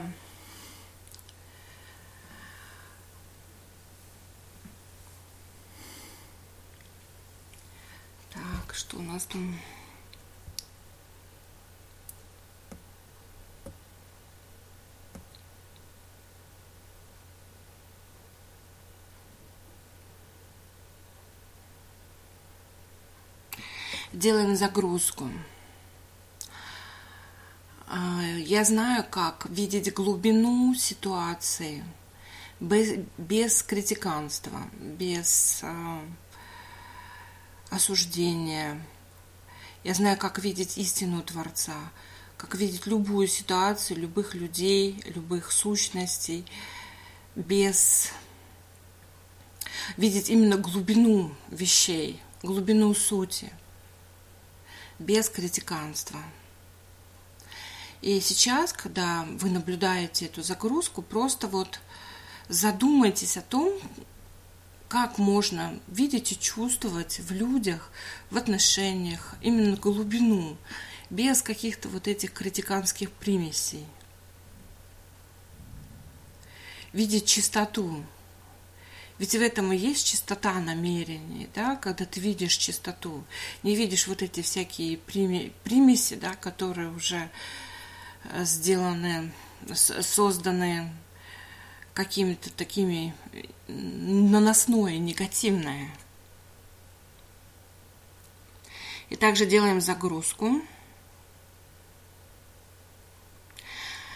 так, 8.34 8.74
что 8.74 8.98
у 8.98 9.02
нас 9.02 9.26
там? 9.26 9.60
Делаем 24.14 24.56
загрузку. 24.56 25.30
А, 27.88 28.22
я 28.38 28.64
знаю, 28.64 29.06
как 29.10 29.48
видеть 29.50 29.94
глубину 29.94 30.74
ситуации 30.76 31.84
без, 32.60 33.00
без 33.18 33.64
критиканства, 33.64 34.62
без 34.80 35.62
э, 35.64 36.00
осуждения. 37.70 38.82
Я 39.84 39.94
знаю, 39.94 40.18
как 40.18 40.40
видеть 40.40 40.78
истину 40.78 41.22
Творца, 41.24 41.76
как 42.38 42.56
видеть 42.56 42.86
любую 42.86 43.28
ситуацию, 43.28 44.00
любых 44.00 44.36
людей, 44.36 45.02
любых 45.06 45.52
сущностей, 45.52 46.46
без 47.36 48.12
видеть 49.98 50.30
именно 50.30 50.58
глубину 50.58 51.34
вещей, 51.50 52.22
глубину 52.44 52.94
сути 52.94 53.52
без 55.02 55.30
критиканства. 55.30 56.20
И 58.02 58.20
сейчас, 58.20 58.74
когда 58.74 59.28
вы 59.38 59.50
наблюдаете 59.50 60.26
эту 60.26 60.42
загрузку, 60.42 61.02
просто 61.02 61.48
вот 61.48 61.80
задумайтесь 62.50 63.38
о 63.38 63.42
том, 63.42 63.74
как 64.88 65.18
можно 65.18 65.80
видеть 65.88 66.32
и 66.32 66.40
чувствовать 66.40 67.20
в 67.20 67.32
людях, 67.32 67.92
в 68.30 68.38
отношениях 68.38 69.36
именно 69.42 69.76
глубину, 69.76 70.58
без 71.10 71.42
каких-то 71.42 71.90
вот 71.90 72.08
этих 72.08 72.34
критиканских 72.34 73.12
примесей. 73.12 73.86
Видеть 76.92 77.26
чистоту, 77.26 78.04
ведь 79.22 79.36
в 79.36 79.40
этом 79.40 79.72
и 79.72 79.78
есть 79.78 80.08
чистота 80.08 80.54
намерений, 80.54 81.48
да, 81.54 81.76
когда 81.76 82.06
ты 82.06 82.20
видишь 82.20 82.56
чистоту, 82.58 83.24
не 83.62 83.76
видишь 83.76 84.08
вот 84.08 84.24
эти 84.24 84.42
всякие 84.42 84.98
примеси, 84.98 86.16
да, 86.16 86.34
которые 86.34 86.90
уже 86.90 87.30
э, 88.24 88.44
сделаны, 88.44 89.32
созданы 89.76 90.92
какими-то 91.94 92.50
такими 92.50 93.14
наносное, 93.68 94.98
негативное. 94.98 95.96
И 99.10 99.16
также 99.16 99.46
делаем 99.46 99.82
загрузку. 99.82 100.64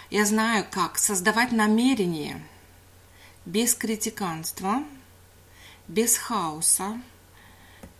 Я 0.10 0.26
знаю, 0.26 0.66
как 0.72 0.98
создавать 0.98 1.52
намерение– 1.52 2.44
без 3.46 3.76
критиканства, 3.76 4.84
без 5.88 6.18
хаоса, 6.18 7.02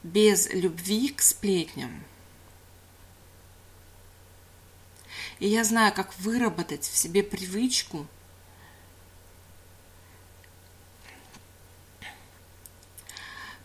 без 0.04 0.50
любви 0.54 1.10
к 1.10 1.22
сплетням. 1.22 2.04
И 5.40 5.48
я 5.48 5.64
знаю, 5.64 5.94
как 5.94 6.18
выработать 6.20 6.84
в 6.84 6.96
себе 6.96 7.24
привычку 7.24 8.08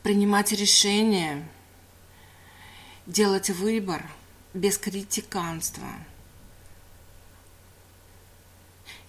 принимать 0.03 0.53
решения, 0.53 1.49
делать 3.07 3.51
выбор 3.51 4.11
без 4.53 4.79
критиканства– 4.79 5.89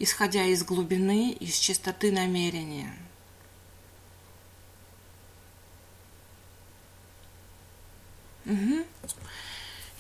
исходя 0.01 0.45
из 0.45 0.63
глубины, 0.63 1.31
из 1.31 1.57
чистоты 1.59 2.11
намерения. 2.11 2.91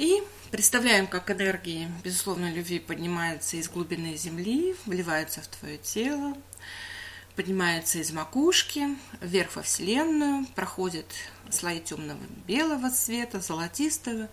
И 0.01 0.23
представляем, 0.49 1.05
как 1.05 1.29
энергии 1.29 1.87
безусловной 2.03 2.51
любви 2.51 2.79
поднимаются 2.79 3.57
из 3.57 3.69
глубины 3.69 4.17
Земли, 4.17 4.75
вливаются 4.87 5.41
в 5.41 5.47
твое 5.47 5.77
тело, 5.77 6.35
поднимаются 7.35 7.99
из 7.99 8.11
макушки, 8.11 8.97
вверх 9.21 9.57
во 9.57 9.61
Вселенную, 9.61 10.47
проходят 10.55 11.05
слои 11.51 11.79
темного 11.79 12.17
белого 12.47 12.89
цвета, 12.89 13.41
золотистого, 13.41 14.27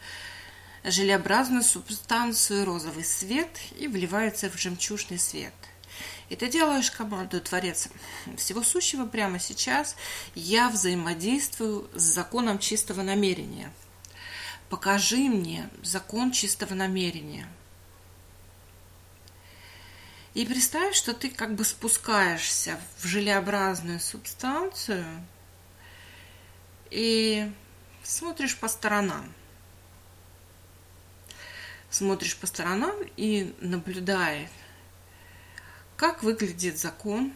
желеобразную 0.85 1.63
субстанцию 1.63 2.65
розовый 2.65 3.05
свет 3.05 3.51
и 3.79 3.89
вливается 3.89 4.49
в 4.49 4.59
жемчужный 4.59 5.19
свет. 5.19 5.53
И 6.31 6.37
ты 6.37 6.49
делаешь 6.49 6.91
команду 6.91 7.43
Творец 7.43 7.91
всего 8.39 8.63
сущего 8.63 9.05
прямо 9.05 9.39
сейчас. 9.39 9.97
Я 10.35 10.71
взаимодействую 10.71 11.91
с 11.93 12.01
законом 12.05 12.59
чистого 12.59 13.03
намерения. 13.03 13.71
Покажи 14.69 15.29
мне 15.29 15.71
закон 15.83 16.31
чистого 16.31 16.75
намерения. 16.75 17.49
И 20.35 20.45
представь, 20.45 20.95
что 20.95 21.15
ты 21.15 21.31
как 21.31 21.55
бы 21.55 21.65
спускаешься 21.65 22.79
в 22.99 23.07
желеобразную 23.07 23.99
субстанцию 23.99 25.05
и 26.91 27.51
смотришь 28.03 28.57
по 28.57 28.69
сторонам. 28.69 29.33
Смотришь 31.91 32.37
по 32.37 32.47
сторонам 32.47 32.95
и 33.17 33.55
наблюдаешь, 33.61 34.51
как 35.97 36.23
выглядит 36.23 36.79
закон 36.79 37.33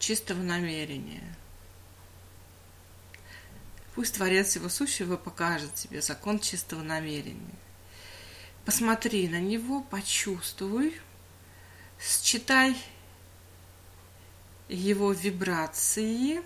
чистого 0.00 0.42
намерения. 0.42 1.36
Пусть 3.94 4.14
Творец 4.14 4.56
его 4.56 4.68
сущего 4.68 5.16
покажет 5.16 5.74
тебе 5.74 6.02
закон 6.02 6.40
чистого 6.40 6.82
намерения. 6.82 7.54
Посмотри 8.64 9.28
на 9.28 9.40
него, 9.40 9.82
почувствуй, 9.82 10.98
считай 12.00 12.76
его 14.68 15.12
вибрации, 15.12 16.42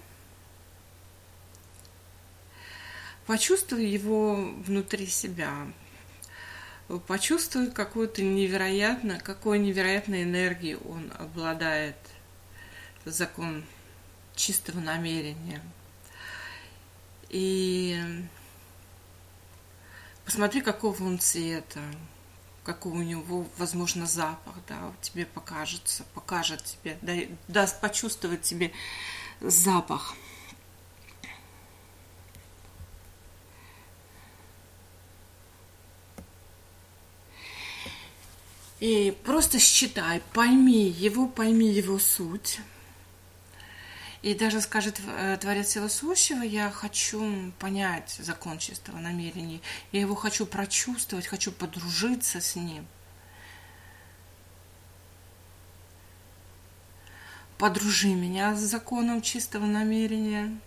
почувствуй 3.26 3.86
его 3.86 4.34
внутри 4.34 5.06
себя, 5.06 5.72
почувствуй 7.06 7.70
какую-то 7.70 8.20
невероятно, 8.22 9.20
какой 9.20 9.58
невероятной 9.58 10.24
энергией 10.24 10.76
он 10.76 11.12
обладает, 11.18 11.96
закон 13.04 13.64
чистого 14.34 14.80
намерения. 14.80 15.62
И 17.28 18.00
посмотри, 20.24 20.60
какого 20.60 21.02
он 21.04 21.18
цвета, 21.18 21.80
какой 22.64 22.92
у 22.92 23.02
него, 23.02 23.46
возможно, 23.56 24.06
запах, 24.06 24.54
да, 24.66 24.92
тебе 25.02 25.26
покажется, 25.26 26.04
покажет 26.14 26.64
тебе, 26.64 27.30
даст 27.48 27.80
почувствовать 27.80 28.42
тебе 28.42 28.72
запах. 29.40 30.14
И 38.80 39.16
просто 39.24 39.58
считай, 39.58 40.22
пойми 40.32 40.88
его, 40.88 41.26
пойми 41.26 41.66
его 41.66 41.98
суть. 41.98 42.60
И 44.20 44.34
даже 44.34 44.60
скажет 44.60 45.00
э, 45.06 45.36
Творец 45.40 45.68
Всего 45.68 45.88
я 46.42 46.70
хочу 46.70 47.52
понять 47.58 48.16
закон 48.18 48.58
чистого 48.58 48.98
намерения. 48.98 49.60
Я 49.92 50.00
его 50.00 50.14
хочу 50.16 50.44
прочувствовать, 50.44 51.26
хочу 51.26 51.52
подружиться 51.52 52.40
с 52.40 52.56
ним. 52.56 52.86
Подружи 57.58 58.08
меня 58.08 58.54
с 58.56 58.60
законом 58.60 59.22
чистого 59.22 59.66
намерения. 59.66 60.58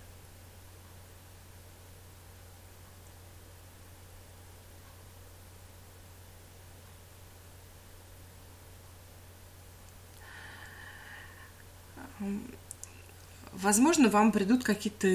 Возможно, 13.62 14.09
вам 14.09 14.32
придут 14.32 14.64
какие-то 14.64 15.07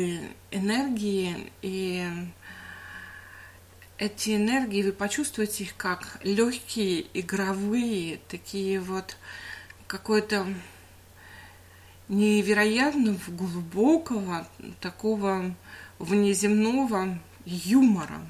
энергии, 0.52 1.52
и 1.62 2.08
эти 3.98 4.36
энергии 4.36 4.84
вы 4.84 4.92
почувствуете 4.92 5.64
их 5.64 5.76
как 5.76 6.20
легкие, 6.22 7.06
игровые, 7.12 8.20
такие 8.28 8.78
вот 8.78 9.16
какой-то 9.88 10.46
невероятно 12.06 13.18
глубокого, 13.26 14.46
такого 14.80 15.56
внеземного 15.98 17.18
юмора, 17.44 18.20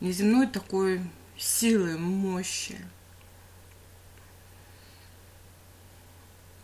внеземной 0.00 0.46
такой 0.46 1.02
силы, 1.36 1.98
мощи 1.98 2.78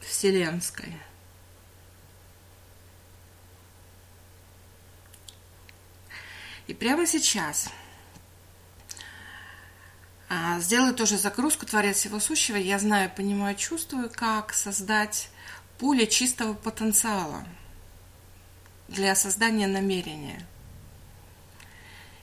вселенской– 0.00 0.96
И 6.72 6.74
прямо 6.74 7.06
сейчас 7.06 7.68
а, 10.30 10.58
сделаю 10.58 10.94
тоже 10.94 11.18
загрузку 11.18 11.66
Творец 11.66 11.98
Всего 11.98 12.18
Сущего. 12.18 12.56
Я 12.56 12.78
знаю, 12.78 13.12
понимаю, 13.14 13.56
чувствую, 13.56 14.08
как 14.10 14.54
создать 14.54 15.28
поле 15.76 16.06
чистого 16.06 16.54
потенциала 16.54 17.44
для 18.88 19.14
создания 19.14 19.66
намерения. 19.66 20.46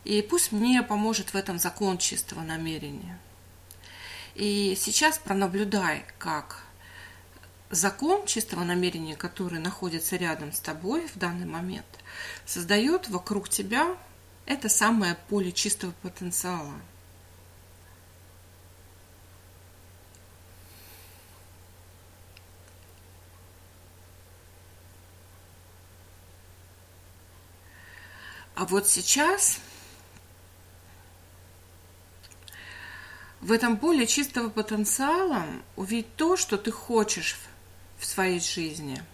И 0.03 0.23
пусть 0.23 0.51
мне 0.51 0.81
поможет 0.81 1.29
в 1.29 1.35
этом 1.35 1.59
закон 1.59 1.99
чистого 1.99 2.41
намерения. 2.41 3.19
И 4.33 4.75
сейчас 4.79 5.19
пронаблюдай, 5.19 6.07
как 6.17 6.63
закон 7.69 8.25
чистого 8.25 8.63
намерения, 8.63 9.15
который 9.15 9.59
находится 9.59 10.15
рядом 10.15 10.53
с 10.53 10.59
тобой 10.59 11.07
в 11.07 11.19
данный 11.19 11.45
момент, 11.45 11.85
создает 12.47 13.09
вокруг 13.09 13.47
тебя 13.47 13.95
это 14.49 14.67
самое 14.67 15.15
поле 15.29 15.51
чистого 15.51 15.91
потенциала. 16.01 16.73
А 28.55 28.65
вот 28.65 28.87
сейчас 28.87 29.59
в 33.39 33.51
этом 33.51 33.77
поле 33.77 34.07
чистого 34.07 34.49
потенциала 34.49 35.45
увидеть 35.75 36.13
то, 36.15 36.35
что 36.35 36.57
ты 36.57 36.71
хочешь 36.71 37.37
в 37.99 38.05
своей 38.05 38.39
жизни– 38.41 39.01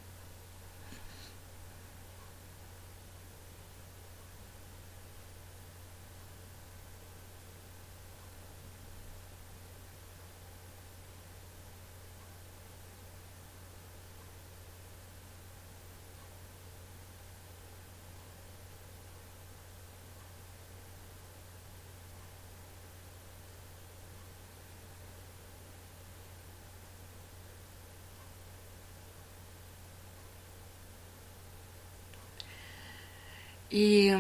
И 33.76 34.18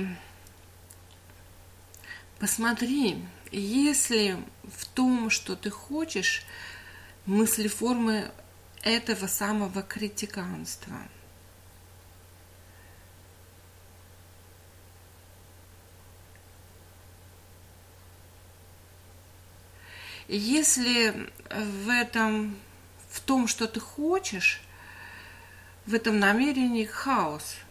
посмотри, 2.40 3.24
если 3.54 4.38
в 4.66 4.86
том, 4.86 5.30
что 5.30 5.56
ты 5.56 5.70
хочешь, 5.70 6.44
мыслеформы 7.26 8.34
этого 8.84 9.28
самого 9.28 9.82
критиканства. 9.82 10.98
Если 20.28 21.32
в 21.50 21.88
этом, 21.88 22.60
в 23.10 23.22
том, 23.22 23.48
что 23.48 23.68
ты 23.68 23.80
хочешь, 23.80 24.62
в 25.86 25.94
этом 25.94 26.20
намерении 26.20 26.84
хаос– 26.84 27.56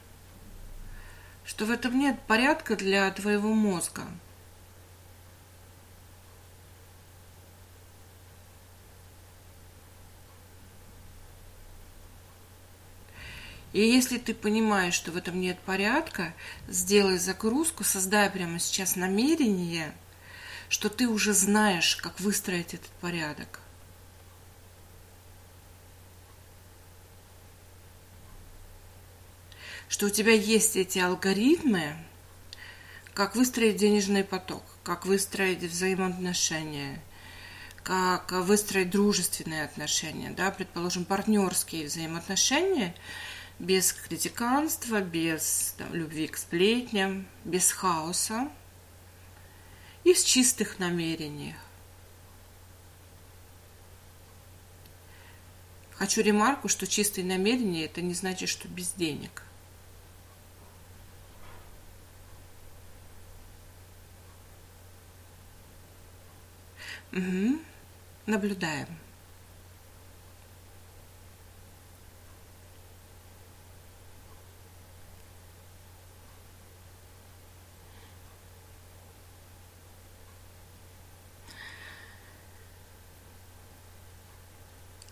что 1.45 1.67
в 1.67 1.71
этом 1.71 1.99
нет 1.99 2.21
порядка 2.27 2.77
для 2.77 3.11
твоего 3.11 3.53
мозга. 3.53 4.07
И 13.75 13.81
если 13.81 14.19
ты 14.19 14.35
понимаешь, 14.35 14.95
что 14.95 15.11
в 15.11 15.17
этом 15.17 15.41
нет 15.41 15.59
порядка, 15.67 16.33
сделай 16.69 17.19
загрузку, 17.19 17.83
создай 17.83 18.31
прямо 18.31 18.61
сейчас 18.61 18.95
намерение, 18.95 19.93
что 20.69 20.89
ты 20.89 21.09
уже 21.09 21.33
знаешь, 21.33 21.97
как 21.97 22.21
выстроить 22.21 22.75
этот 22.75 22.91
порядок. 23.01 23.64
Что 29.95 30.07
у 30.07 30.11
тебя 30.11 30.33
есть 30.33 30.75
эти 30.75 30.99
алгоритмы, 30.99 31.97
как 33.13 33.37
выстроить 33.37 33.77
денежный 33.77 34.25
поток, 34.25 34.65
как 34.83 35.07
выстроить 35.07 35.63
взаимоотношения, 35.63 37.01
как 37.85 38.33
выстроить 38.33 38.91
дружественные 38.91 39.63
отношения, 39.63 40.31
да, 40.31 40.51
предположим, 40.51 41.05
партнерские 41.05 41.87
взаимоотношения 41.87 42.93
без 43.61 43.93
критиканства, 43.93 45.01
без 45.01 45.77
там, 45.79 45.95
любви 45.95 46.27
к 46.27 46.39
сплетням, 46.39 47.29
без 47.45 47.71
хаоса 47.71 48.49
и 50.03 50.13
в 50.13 50.25
чистых 50.25 50.81
намерениях. 50.81 51.55
Хочу 55.93 56.21
ремарку, 56.21 56.67
что 56.67 56.89
чистые 56.89 57.25
намерения 57.25 57.85
это 57.85 58.03
не 58.03 58.15
значит, 58.15 58.49
что 58.49 58.67
без 58.67 58.91
денег. 58.95 59.45
Угу. 67.15 67.61
Наблюдаем. 68.27 68.89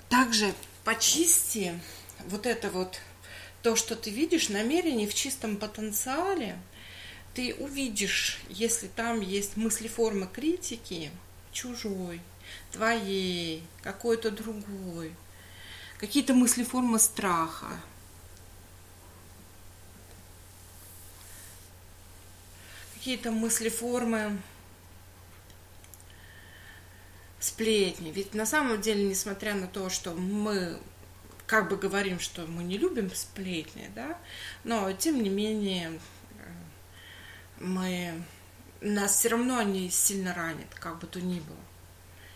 Также 0.08 0.54
почисти 0.84 1.78
вот 2.26 2.46
это 2.46 2.68
вот 2.68 3.00
то, 3.62 3.76
что 3.76 3.94
ты 3.94 4.10
видишь, 4.10 4.48
намерение 4.48 5.06
в 5.06 5.14
чистом 5.14 5.56
потенциале, 5.56 6.58
ты 7.34 7.54
увидишь, 7.54 8.40
если 8.48 8.88
там 8.88 9.20
есть 9.20 9.56
мысли 9.56 9.86
формы 9.86 10.26
критики, 10.26 11.12
чужой, 11.52 12.20
твоей, 12.72 13.62
какой-то 13.82 14.30
другой, 14.30 15.14
какие-то 15.98 16.34
мысли 16.34 16.64
формы 16.64 16.98
страха. 16.98 17.68
Какие-то 22.94 23.32
мысли 23.32 23.68
формы 23.68 24.40
сплетни. 27.40 28.12
Ведь 28.12 28.34
на 28.34 28.46
самом 28.46 28.80
деле, 28.80 29.04
несмотря 29.04 29.54
на 29.54 29.66
то, 29.66 29.90
что 29.90 30.12
мы 30.12 30.78
как 31.46 31.68
бы 31.68 31.76
говорим, 31.76 32.20
что 32.20 32.46
мы 32.46 32.62
не 32.62 32.78
любим 32.78 33.10
сплетни, 33.14 33.90
да, 33.94 34.16
но 34.64 34.92
тем 34.92 35.22
не 35.22 35.28
менее 35.28 36.00
э, 36.38 36.52
мы 37.58 38.22
нас 38.90 39.16
все 39.16 39.28
равно 39.28 39.58
они 39.58 39.90
сильно 39.90 40.34
ранят, 40.34 40.74
как 40.74 40.98
бы 40.98 41.06
то 41.06 41.20
ни 41.20 41.40
было, 41.40 41.56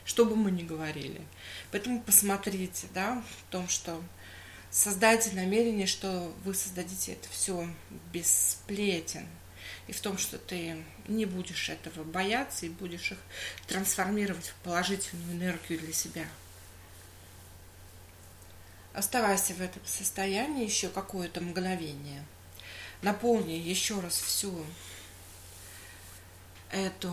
что 0.05 0.24
бы 0.24 0.36
мы 0.36 0.51
ни 0.51 0.62
говорили. 0.62 1.20
Поэтому 1.72 2.01
посмотрите, 2.01 2.86
да, 2.94 3.22
в 3.38 3.51
том, 3.51 3.68
что 3.68 4.03
создайте 4.70 5.32
намерение, 5.32 5.86
что 5.86 6.32
вы 6.44 6.55
создадите 6.55 7.12
это 7.12 7.28
все 7.30 7.68
без 8.12 8.53
сплетен, 8.53 9.26
и 9.88 9.92
в 9.92 10.01
том, 10.01 10.18
что 10.18 10.38
ты 10.38 10.84
не 11.09 11.26
будешь 11.26 11.68
этого 11.68 12.05
бояться 12.05 12.66
и 12.66 12.70
будешь 12.70 13.12
их 13.12 13.18
трансформировать 13.66 14.49
в 14.49 14.55
положительную 14.64 15.32
энергию 15.32 15.78
для 15.78 15.92
себя. 15.92 16.26
Оставайся 18.92 19.53
в 19.55 19.61
этом 19.61 19.84
состоянии 19.84 20.64
еще 20.64 20.88
какое-то 20.88 21.40
мгновение. 21.40 22.24
Наполни 23.03 23.53
еще 23.53 24.01
раз 24.01 24.18
всю 24.18 24.64
эту 26.71 27.12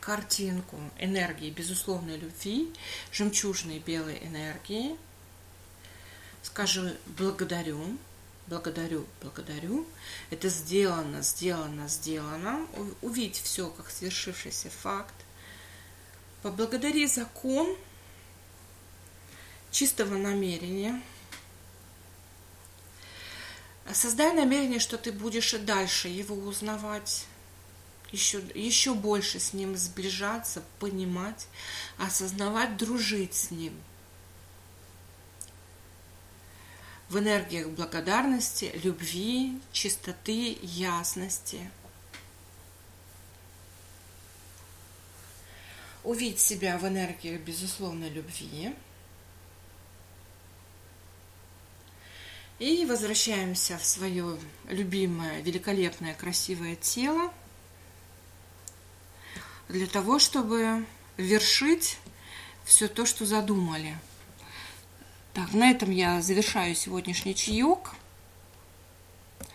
картинку 0.00 0.78
энергии 0.98 1.50
безусловной 1.50 2.18
любви, 2.18 2.72
жемчужной 3.10 3.78
белой 3.78 4.18
энергии. 4.18 4.96
Скажи 6.42 6.96
благодарю, 7.06 7.98
благодарю, 8.46 9.06
благодарю. 9.22 9.86
Это 10.30 10.48
сделано, 10.50 11.22
сделано, 11.22 11.88
сделано. 11.88 12.66
Увидь 13.00 13.40
все 13.40 13.70
как 13.70 13.90
свершившийся 13.90 14.68
факт. 14.68 15.14
Поблагодари 16.42 17.06
закон 17.06 17.74
чистого 19.70 20.16
намерения. 20.16 21.02
Создай 23.92 24.32
намерение, 24.34 24.78
что 24.78 24.98
ты 24.98 25.12
будешь 25.12 25.54
и 25.54 25.58
дальше 25.58 26.08
его 26.08 26.36
узнавать, 26.36 27.26
еще, 28.14 28.42
еще 28.54 28.94
больше 28.94 29.38
с 29.38 29.52
ним 29.52 29.76
сближаться, 29.76 30.62
понимать, 30.78 31.46
осознавать, 31.98 32.76
дружить 32.76 33.34
с 33.34 33.50
ним– 33.50 33.74
в 37.08 37.18
энергиях 37.18 37.68
благодарности, 37.68 38.72
любви, 38.82 39.60
чистоты, 39.72 40.58
ясности. 40.62 41.70
Увидеть 46.02 46.40
себя 46.40 46.76
в 46.76 46.86
энергиях 46.86 47.40
безусловной 47.42 48.10
любви. 48.10 48.74
И 52.58 52.84
возвращаемся 52.84 53.78
в 53.78 53.84
свое 53.84 54.38
любимое, 54.68 55.40
великолепное, 55.42 56.14
красивое 56.14 56.76
тело 56.76 57.32
для 59.68 59.86
того, 59.86 60.18
чтобы 60.18 60.84
вершить 61.16 61.98
все 62.64 62.88
то, 62.88 63.06
что 63.06 63.26
задумали– 63.26 63.98
так, 65.34 65.52
на 65.52 65.72
этом 65.72 65.90
я 65.90 66.22
завершаю 66.22 66.76
сегодняшний 66.76 67.34
чаек. 67.34 67.90